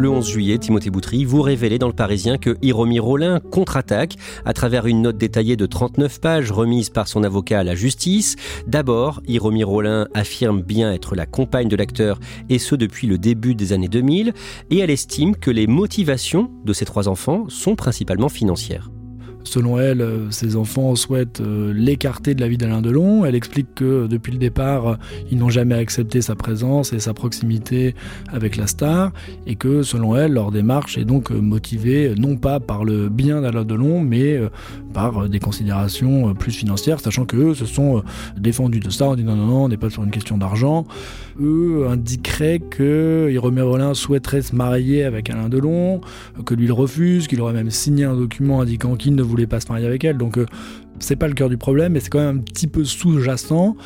Le 0.00 0.08
11 0.08 0.26
juillet, 0.26 0.56
Timothée 0.56 0.88
Boutry, 0.88 1.26
vous 1.26 1.42
révélez 1.42 1.78
dans 1.78 1.86
Le 1.86 1.92
Parisien 1.92 2.38
que 2.38 2.56
Hiromi 2.62 2.98
Rollin 2.98 3.38
contre-attaque 3.38 4.16
à 4.46 4.54
travers 4.54 4.86
une 4.86 5.02
note 5.02 5.18
détaillée 5.18 5.56
de 5.56 5.66
39 5.66 6.22
pages 6.22 6.50
remise 6.50 6.88
par 6.88 7.06
son 7.06 7.22
avocat 7.22 7.58
à 7.58 7.64
la 7.64 7.74
justice. 7.74 8.36
D'abord, 8.66 9.20
Hiromi 9.28 9.62
Rollin 9.62 10.08
affirme 10.14 10.62
bien 10.62 10.90
être 10.90 11.14
la 11.14 11.26
compagne 11.26 11.68
de 11.68 11.76
l'acteur 11.76 12.18
et 12.48 12.58
ce 12.58 12.76
depuis 12.76 13.08
le 13.08 13.18
début 13.18 13.54
des 13.54 13.74
années 13.74 13.88
2000 13.88 14.32
et 14.70 14.78
elle 14.78 14.88
estime 14.88 15.36
que 15.36 15.50
les 15.50 15.66
motivations 15.66 16.50
de 16.64 16.72
ses 16.72 16.86
trois 16.86 17.06
enfants 17.06 17.44
sont 17.50 17.76
principalement 17.76 18.30
financières. 18.30 18.88
Selon 19.44 19.78
elle, 19.78 20.00
euh, 20.00 20.30
ses 20.30 20.56
enfants 20.56 20.94
souhaitent 20.94 21.40
euh, 21.40 21.72
l'écarter 21.72 22.34
de 22.34 22.40
la 22.40 22.48
vie 22.48 22.58
d'Alain 22.58 22.82
Delon. 22.82 23.24
Elle 23.24 23.34
explique 23.34 23.74
que 23.74 24.06
depuis 24.06 24.32
le 24.32 24.38
départ, 24.38 24.98
ils 25.30 25.38
n'ont 25.38 25.48
jamais 25.48 25.74
accepté 25.74 26.20
sa 26.20 26.34
présence 26.34 26.92
et 26.92 27.00
sa 27.00 27.14
proximité 27.14 27.94
avec 28.28 28.56
la 28.56 28.66
star, 28.66 29.12
et 29.46 29.56
que 29.56 29.82
selon 29.82 30.16
elle, 30.16 30.32
leur 30.32 30.50
démarche 30.50 30.98
est 30.98 31.04
donc 31.04 31.30
motivée 31.30 32.14
non 32.16 32.36
pas 32.36 32.60
par 32.60 32.84
le 32.84 33.08
bien 33.08 33.40
d'Alain 33.40 33.64
Delon, 33.64 34.00
mais 34.00 34.36
euh, 34.36 34.48
par 34.92 35.28
des 35.28 35.38
considérations 35.38 36.34
plus 36.34 36.52
financières, 36.52 37.00
sachant 37.00 37.24
que 37.24 37.36
eux 37.36 37.54
se 37.54 37.66
sont 37.66 38.02
défendus 38.36 38.80
de 38.80 38.90
ça 38.90 39.06
en 39.06 39.16
disant 39.16 39.36
non, 39.36 39.46
non, 39.46 39.64
on 39.64 39.68
n'est 39.68 39.76
pas 39.76 39.90
sur 39.90 40.02
une 40.04 40.10
question 40.10 40.36
d'argent. 40.36 40.86
Eux 41.40 41.86
indiqueraient 41.88 42.58
que 42.58 43.28
Hiromi 43.30 43.60
Rollin 43.60 43.94
souhaiterait 43.94 44.42
se 44.42 44.54
marier 44.54 45.04
avec 45.04 45.30
Alain 45.30 45.48
Delon, 45.48 46.00
que 46.44 46.54
lui 46.54 46.66
il 46.66 46.72
refuse, 46.72 47.26
qu'il 47.26 47.40
aurait 47.40 47.54
même 47.54 47.70
signé 47.70 48.04
un 48.04 48.14
document 48.14 48.60
indiquant 48.60 48.96
qu'il 48.96 49.14
ne 49.14 49.22
voulait 49.30 49.46
pas 49.46 49.60
se 49.60 49.68
marier 49.68 49.86
avec 49.86 50.04
elle. 50.04 50.18
Donc 50.18 50.38
euh, 50.38 50.46
c'est 50.98 51.16
pas 51.16 51.28
le 51.28 51.34
cœur 51.34 51.48
du 51.48 51.56
problème, 51.56 51.92
mais 51.92 52.00
c'est 52.00 52.10
quand 52.10 52.20
même 52.20 52.38
un 52.38 52.40
petit 52.40 52.66
peu 52.66 52.84
sous-jacent. 52.84 53.76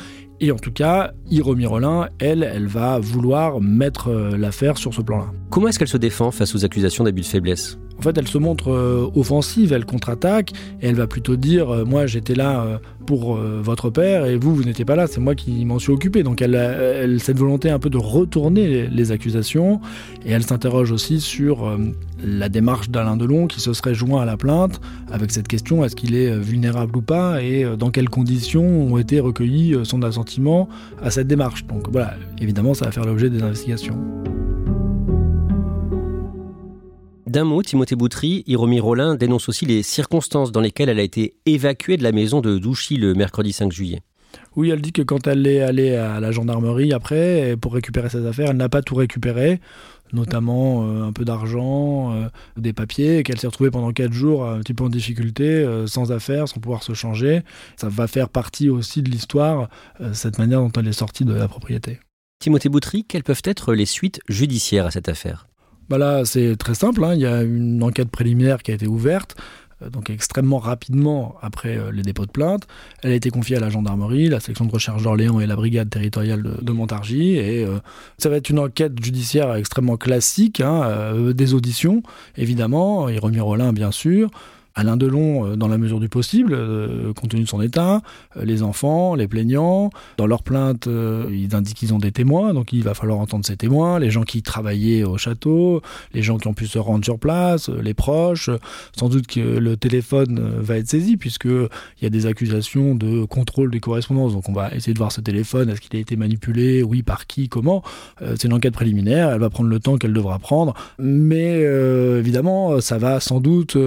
Et 0.41 0.51
en 0.51 0.57
tout 0.57 0.71
cas, 0.71 1.13
Hiromi 1.29 1.65
Rollin, 1.65 2.09
elle, 2.19 2.43
elle 2.43 2.67
va 2.67 2.99
vouloir 2.99 3.61
mettre 3.61 4.09
euh, 4.09 4.37
l'affaire 4.37 4.77
sur 4.77 4.93
ce 4.93 5.01
plan-là. 5.01 5.27
Comment 5.49 5.69
est-ce 5.69 5.79
qu'elle 5.79 5.87
se 5.87 5.97
défend 5.97 6.31
face 6.31 6.53
aux 6.55 6.65
accusations 6.65 7.05
d'abus 7.05 7.21
de 7.21 7.25
faiblesse? 7.25 7.79
En 7.97 8.01
fait, 8.01 8.17
elle 8.17 8.27
se 8.27 8.37
montre 8.37 8.71
euh, 8.71 9.09
offensive, 9.15 9.73
elle 9.73 9.85
contre-attaque, 9.85 10.51
et 10.81 10.87
elle 10.87 10.95
va 10.95 11.07
plutôt 11.07 11.35
dire 11.35 11.69
euh, 11.69 11.85
Moi, 11.85 12.07
j'étais 12.07 12.35
là 12.35 12.61
euh, 12.61 12.77
pour 13.05 13.35
votre 13.35 13.91
père, 13.91 14.25
et 14.25 14.35
vous, 14.35 14.55
vous 14.55 14.63
n'étiez 14.63 14.83
pas 14.83 14.95
là, 14.95 15.05
c'est 15.05 15.19
moi 15.19 15.35
qui 15.35 15.63
m'en 15.63 15.77
suis 15.77 15.91
occupé. 15.91 16.23
Donc, 16.23 16.41
elle 16.41 16.55
a 16.55 17.19
cette 17.19 17.37
volonté 17.37 17.69
un 17.69 17.77
peu 17.77 17.91
de 17.91 17.99
retourner 17.99 18.87
les, 18.87 19.11
accusations, 19.11 19.79
et 20.25 20.31
elle 20.31 20.41
s'interroge 20.41 20.91
aussi 20.91 21.21
sur 21.21 21.77
la 22.23 22.49
démarche 22.49 22.89
d'Alain 22.89 23.15
Delon 23.15 23.45
qui 23.45 23.61
se 23.61 23.73
serait 23.73 23.93
joint 23.93 24.23
à 24.23 24.25
la 24.25 24.37
plainte 24.37 24.81
avec 25.11 25.29
cette 25.29 25.47
question 25.47 25.85
est-ce 25.85 25.95
qu'il 25.95 26.15
est 26.15 26.35
vulnérable 26.35 26.97
ou 26.97 27.01
pas, 27.03 27.43
et 27.43 27.63
dans 27.77 27.91
quelles 27.91 28.09
conditions 28.09 28.65
ont 28.91 28.97
été 28.97 29.19
recueillis 29.19 29.75
son 29.83 30.01
assentiment 30.01 30.67
à 31.03 31.11
cette 31.11 31.27
démarche. 31.27 31.67
Donc, 31.67 31.91
voilà, 31.91 32.15
évidemment, 32.41 32.73
ça 32.73 32.85
va 32.85 32.91
faire 32.91 33.05
l'objet 33.05 33.29
des 33.29 33.43
investigations. 33.43 33.99
D'un 37.27 37.43
mot, 37.43 37.63
Timothée 37.63 37.95
Boutry, 37.95 38.43
Hiromi 38.45 38.79
Rollin 38.79 39.15
dénonce 39.15 39.49
aussi 39.49 39.65
les 39.65 39.81
circonstances 39.81 40.51
dans 40.51 40.61
lesquelles 40.61 40.89
elle 40.89 40.99
a 40.99 41.03
été 41.03 41.33
évacuée 41.47 41.97
de 41.97 42.03
la 42.03 42.11
maison 42.11 42.39
de 42.39 42.59
Douchy 42.59 42.97
le 42.97 43.15
mercredi 43.15 43.51
5 43.51 43.71
juillet. 43.71 44.03
Oui, 44.55 44.69
elle 44.69 44.81
dit 44.81 44.91
que 44.91 45.01
quand 45.01 45.25
elle 45.25 45.47
est 45.47 45.61
allée 45.61 45.95
à 45.95 46.19
la 46.19 46.31
gendarmerie 46.31 46.93
après, 46.93 47.55
pour 47.59 47.73
récupérer 47.73 48.09
ses 48.09 48.27
affaires, 48.27 48.51
elle 48.51 48.57
n'a 48.57 48.69
pas 48.69 48.83
tout 48.83 48.93
récupéré, 48.93 49.59
notamment 50.13 50.85
euh, 50.85 51.03
un 51.03 51.11
peu 51.11 51.25
d'argent, 51.25 52.13
euh, 52.13 52.27
des 52.57 52.73
papiers, 52.73 53.17
et 53.17 53.23
qu'elle 53.23 53.39
s'est 53.39 53.47
retrouvée 53.47 53.71
pendant 53.71 53.91
quatre 53.91 54.13
jours 54.13 54.47
un 54.47 54.59
petit 54.59 54.75
peu 54.75 54.83
en 54.83 54.89
difficulté, 54.89 55.45
euh, 55.45 55.87
sans 55.87 56.11
affaires, 56.11 56.47
sans 56.47 56.59
pouvoir 56.59 56.83
se 56.83 56.93
changer. 56.93 57.41
Ça 57.75 57.89
va 57.89 58.07
faire 58.07 58.29
partie 58.29 58.69
aussi 58.69 59.01
de 59.01 59.09
l'histoire, 59.09 59.69
cette 60.13 60.37
manière 60.37 60.61
dont 60.61 60.71
elle 60.77 60.87
est 60.87 60.93
sortie 60.93 61.25
de 61.25 61.33
la 61.33 61.47
propriété. 61.47 61.99
Timothée 62.39 62.69
Boutry, 62.69 63.03
quelles 63.03 63.23
peuvent 63.23 63.41
être 63.45 63.73
les 63.73 63.87
suites 63.87 64.19
judiciaires 64.27 64.85
à 64.85 64.91
cette 64.91 65.09
affaire? 65.09 65.47
Bah 65.89 65.97
là, 65.97 66.25
c'est 66.25 66.55
très 66.55 66.75
simple. 66.75 67.03
Hein. 67.03 67.13
Il 67.13 67.21
y 67.21 67.25
a 67.25 67.43
une 67.43 67.83
enquête 67.83 68.09
préliminaire 68.09 68.63
qui 68.63 68.71
a 68.71 68.73
été 68.73 68.87
ouverte, 68.87 69.35
euh, 69.81 69.89
donc 69.89 70.09
extrêmement 70.09 70.57
rapidement 70.57 71.35
après 71.41 71.77
euh, 71.77 71.91
les 71.91 72.01
dépôts 72.01 72.25
de 72.25 72.31
plainte. 72.31 72.67
Elle 73.03 73.11
a 73.11 73.15
été 73.15 73.29
confiée 73.29 73.57
à 73.57 73.59
la 73.59 73.69
gendarmerie, 73.69 74.29
la 74.29 74.39
section 74.39 74.65
de 74.65 74.71
recherche 74.71 75.03
d'Orléans 75.03 75.39
et 75.39 75.47
la 75.47 75.55
brigade 75.55 75.89
territoriale 75.89 76.43
de, 76.61 76.71
Montargis. 76.71 77.35
Et 77.37 77.63
euh, 77.63 77.79
ça 78.17 78.29
va 78.29 78.37
être 78.37 78.49
une 78.49 78.59
enquête 78.59 79.03
judiciaire 79.03 79.53
extrêmement 79.55 79.97
classique, 79.97 80.61
hein, 80.61 81.13
des 81.33 81.53
auditions, 81.53 82.01
évidemment, 82.37 83.09
Hiromi 83.09 83.39
Rollin, 83.39 83.73
bien 83.73 83.91
sûr. 83.91 84.29
Alain 84.75 84.97
Delon 84.97 85.45
euh, 85.45 85.55
dans 85.55 85.69
la 85.69 85.77
mesure 85.77 85.99
du 86.01 86.09
possible, 86.09 86.53
euh, 86.53 87.13
compte 87.13 87.31
tenu 87.31 87.43
de 87.43 87.47
son 87.47 87.61
état, 87.61 88.01
euh, 88.35 88.43
les 88.43 88.61
enfants, 88.61 89.15
les 89.15 89.27
plaignants. 89.27 89.89
Dans 90.17 90.27
leur 90.27 90.43
plainte, 90.43 90.87
ils 91.31 91.55
indiquent 91.55 91.77
qu'ils 91.77 91.93
ont 91.93 91.99
des 91.99 92.11
témoins, 92.11 92.53
donc 92.53 92.73
il 92.73 92.83
va 92.83 92.93
falloir 92.93 93.19
entendre 93.19 93.45
ces 93.45 93.55
témoins, 93.55 93.99
les 93.99 94.11
gens 94.11 94.23
qui 94.23 94.41
travaillaient 94.41 95.03
au 95.03 95.17
château, 95.17 95.81
les 96.13 96.21
gens 96.21 96.37
qui 96.37 96.47
ont 96.47 96.53
pu 96.53 96.67
se 96.67 96.77
rendre 96.77 97.05
sur 97.05 97.17
place, 97.17 97.69
les 97.69 97.93
proches. 97.93 98.49
Sans 98.97 99.09
doute 99.09 99.27
que 99.27 99.39
le 99.39 99.77
téléphone 99.77 100.59
va 100.59 100.77
être 100.77 100.87
saisi, 100.87 101.17
puisqu'il 101.17 101.69
y 102.01 102.05
a 102.05 102.09
des 102.09 102.25
accusations 102.25 102.95
de 102.95 103.25
contrôle 103.25 103.71
des 103.71 103.79
correspondances. 103.79 104.33
Donc 104.33 104.49
on 104.49 104.53
va 104.53 104.73
essayer 104.73 104.93
de 104.93 104.97
voir 104.97 105.11
ce 105.11 105.21
téléphone, 105.21 105.69
est-ce 105.69 105.81
qu'il 105.81 105.95
a 105.95 105.99
été 105.99 106.15
manipulé, 106.15 106.83
oui, 106.83 107.03
par 107.03 107.27
qui, 107.27 107.47
comment. 107.47 107.83
C'est 108.19 108.45
une 108.45 108.53
enquête 108.53 108.73
préliminaire, 108.73 109.31
elle 109.31 109.39
va 109.39 109.49
prendre 109.49 109.69
le 109.69 109.79
temps 109.79 109.97
qu'elle 109.97 110.13
devra 110.13 110.39
prendre, 110.39 110.73
mais 110.99 111.61
évidemment, 111.61 112.81
ça 112.81 112.97
va 112.97 113.19
sans 113.19 113.39
doute 113.39 113.77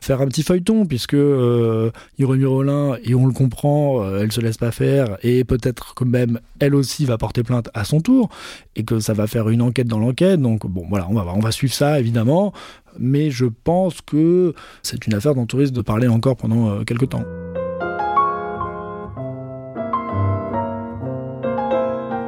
faire 0.00 0.20
un 0.20 0.26
petit 0.26 0.35
feuilleton, 0.42 0.86
puisque 0.86 1.14
euh, 1.14 1.90
Rollin, 2.20 2.96
et 3.02 3.14
on 3.14 3.26
le 3.26 3.32
comprend, 3.32 4.02
euh, 4.02 4.20
elle 4.22 4.32
se 4.32 4.40
laisse 4.40 4.58
pas 4.58 4.70
faire, 4.70 5.16
et 5.22 5.44
peut-être 5.44 5.94
que 5.94 6.04
même 6.04 6.40
elle 6.58 6.74
aussi 6.74 7.04
va 7.04 7.18
porter 7.18 7.42
plainte 7.42 7.68
à 7.74 7.84
son 7.84 8.00
tour, 8.00 8.28
et 8.74 8.84
que 8.84 9.00
ça 9.00 9.12
va 9.12 9.26
faire 9.26 9.48
une 9.48 9.62
enquête 9.62 9.86
dans 9.86 9.98
l'enquête. 9.98 10.40
Donc 10.40 10.66
bon, 10.66 10.86
voilà, 10.88 11.06
on 11.10 11.14
va, 11.14 11.24
on 11.34 11.40
va 11.40 11.52
suivre 11.52 11.74
ça, 11.74 12.00
évidemment, 12.00 12.52
mais 12.98 13.30
je 13.30 13.46
pense 13.46 14.00
que 14.00 14.54
c'est 14.82 15.06
une 15.06 15.14
affaire 15.14 15.34
dont 15.34 15.46
on 15.52 15.56
risque 15.56 15.74
de 15.74 15.82
parler 15.82 16.08
encore 16.08 16.36
pendant 16.36 16.70
euh, 16.70 16.84
quelques 16.84 17.10
temps. 17.10 17.24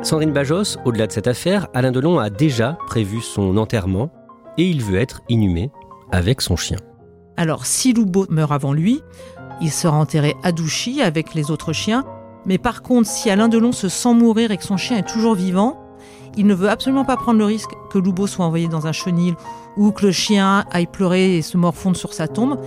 Sandrine 0.02 0.32
Bajos, 0.32 0.78
au-delà 0.84 1.06
de 1.06 1.12
cette 1.12 1.26
affaire, 1.26 1.66
Alain 1.74 1.92
Delon 1.92 2.18
a 2.18 2.30
déjà 2.30 2.78
prévu 2.86 3.20
son 3.20 3.56
enterrement 3.56 4.10
et 4.56 4.64
il 4.64 4.82
veut 4.82 4.98
être 4.98 5.20
inhumé 5.28 5.70
avec 6.10 6.40
son 6.40 6.56
chien. 6.56 6.78
Alors, 7.38 7.66
si 7.66 7.92
Loubo 7.92 8.26
meurt 8.30 8.50
avant 8.50 8.72
lui, 8.72 9.00
il 9.60 9.70
sera 9.70 9.96
enterré 9.96 10.34
à 10.42 10.50
Douchy 10.50 11.00
avec 11.00 11.34
les 11.34 11.52
autres 11.52 11.72
chiens. 11.72 12.04
Mais 12.46 12.58
par 12.58 12.82
contre, 12.82 13.08
si 13.08 13.30
Alain 13.30 13.48
Delon 13.48 13.70
se 13.70 13.88
sent 13.88 14.12
mourir 14.12 14.50
et 14.50 14.56
que 14.56 14.64
son 14.64 14.76
chien 14.76 14.96
est 14.96 15.06
toujours 15.06 15.36
vivant, 15.36 15.80
il 16.36 16.46
ne 16.46 16.54
veut 16.54 16.68
absolument 16.68 17.04
pas 17.04 17.16
prendre 17.16 17.38
le 17.38 17.44
risque 17.44 17.70
que 17.90 17.98
Loubo 17.98 18.26
soit 18.26 18.44
envoyé 18.44 18.66
dans 18.66 18.88
un 18.88 18.92
chenil 18.92 19.36
ou 19.76 19.92
que 19.92 20.06
le 20.06 20.12
chien 20.12 20.64
aille 20.72 20.88
pleurer 20.88 21.36
et 21.36 21.42
se 21.42 21.56
morfondre 21.56 21.96
sur 21.96 22.12
sa 22.12 22.26
tombe. 22.26 22.58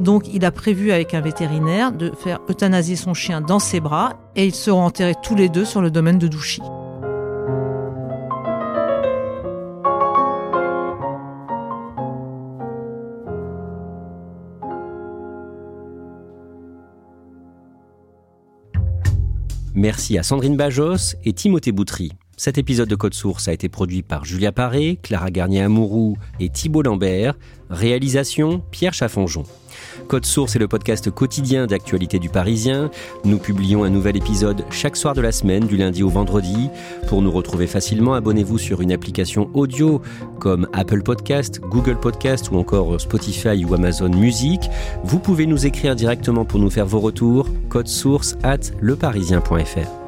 Donc 0.00 0.24
il 0.34 0.44
a 0.44 0.50
prévu 0.50 0.90
avec 0.90 1.14
un 1.14 1.20
vétérinaire 1.20 1.92
de 1.92 2.10
faire 2.10 2.40
euthanasier 2.50 2.96
son 2.96 3.14
chien 3.14 3.40
dans 3.40 3.60
ses 3.60 3.78
bras 3.78 4.14
et 4.34 4.46
ils 4.46 4.54
seront 4.54 4.84
enterrés 4.84 5.14
tous 5.22 5.36
les 5.36 5.48
deux 5.48 5.64
sur 5.64 5.80
le 5.80 5.92
domaine 5.92 6.18
de 6.18 6.26
Douchy. 6.26 6.60
Merci 19.78 20.18
à 20.18 20.24
Sandrine 20.24 20.56
Bajos 20.56 21.14
et 21.24 21.32
Timothée 21.32 21.70
Boutry. 21.70 22.10
Cet 22.36 22.58
épisode 22.58 22.88
de 22.88 22.96
Code 22.96 23.14
Source 23.14 23.46
a 23.46 23.52
été 23.52 23.68
produit 23.68 24.02
par 24.02 24.24
Julia 24.24 24.50
Paré, 24.50 24.98
Clara 25.00 25.30
Garnier-Amouroux 25.30 26.16
et 26.40 26.48
Thibault 26.48 26.82
Lambert. 26.82 27.38
Réalisation 27.70 28.60
Pierre 28.72 28.92
Chaffonjon. 28.92 29.44
Code 30.08 30.24
Source 30.24 30.56
est 30.56 30.58
le 30.58 30.68
podcast 30.68 31.10
quotidien 31.10 31.66
d'actualité 31.66 32.18
du 32.18 32.30
Parisien. 32.30 32.90
Nous 33.24 33.38
publions 33.38 33.84
un 33.84 33.90
nouvel 33.90 34.16
épisode 34.16 34.64
chaque 34.70 34.96
soir 34.96 35.14
de 35.14 35.20
la 35.20 35.32
semaine, 35.32 35.66
du 35.66 35.76
lundi 35.76 36.02
au 36.02 36.08
vendredi. 36.08 36.70
Pour 37.08 37.20
nous 37.20 37.30
retrouver 37.30 37.66
facilement, 37.66 38.14
abonnez-vous 38.14 38.56
sur 38.56 38.80
une 38.80 38.90
application 38.90 39.50
audio 39.52 40.00
comme 40.40 40.66
Apple 40.72 41.02
Podcast, 41.02 41.60
Google 41.60 42.00
Podcast 42.00 42.50
ou 42.50 42.56
encore 42.56 42.98
Spotify 42.98 43.64
ou 43.66 43.74
Amazon 43.74 44.08
Music. 44.08 44.70
Vous 45.04 45.18
pouvez 45.18 45.44
nous 45.44 45.66
écrire 45.66 45.94
directement 45.94 46.46
pour 46.46 46.58
nous 46.58 46.70
faire 46.70 46.86
vos 46.86 47.00
retours. 47.00 47.46
Code 47.68 47.88
Source 47.88 48.38
at 48.42 48.72
leparisien.fr. 48.80 50.07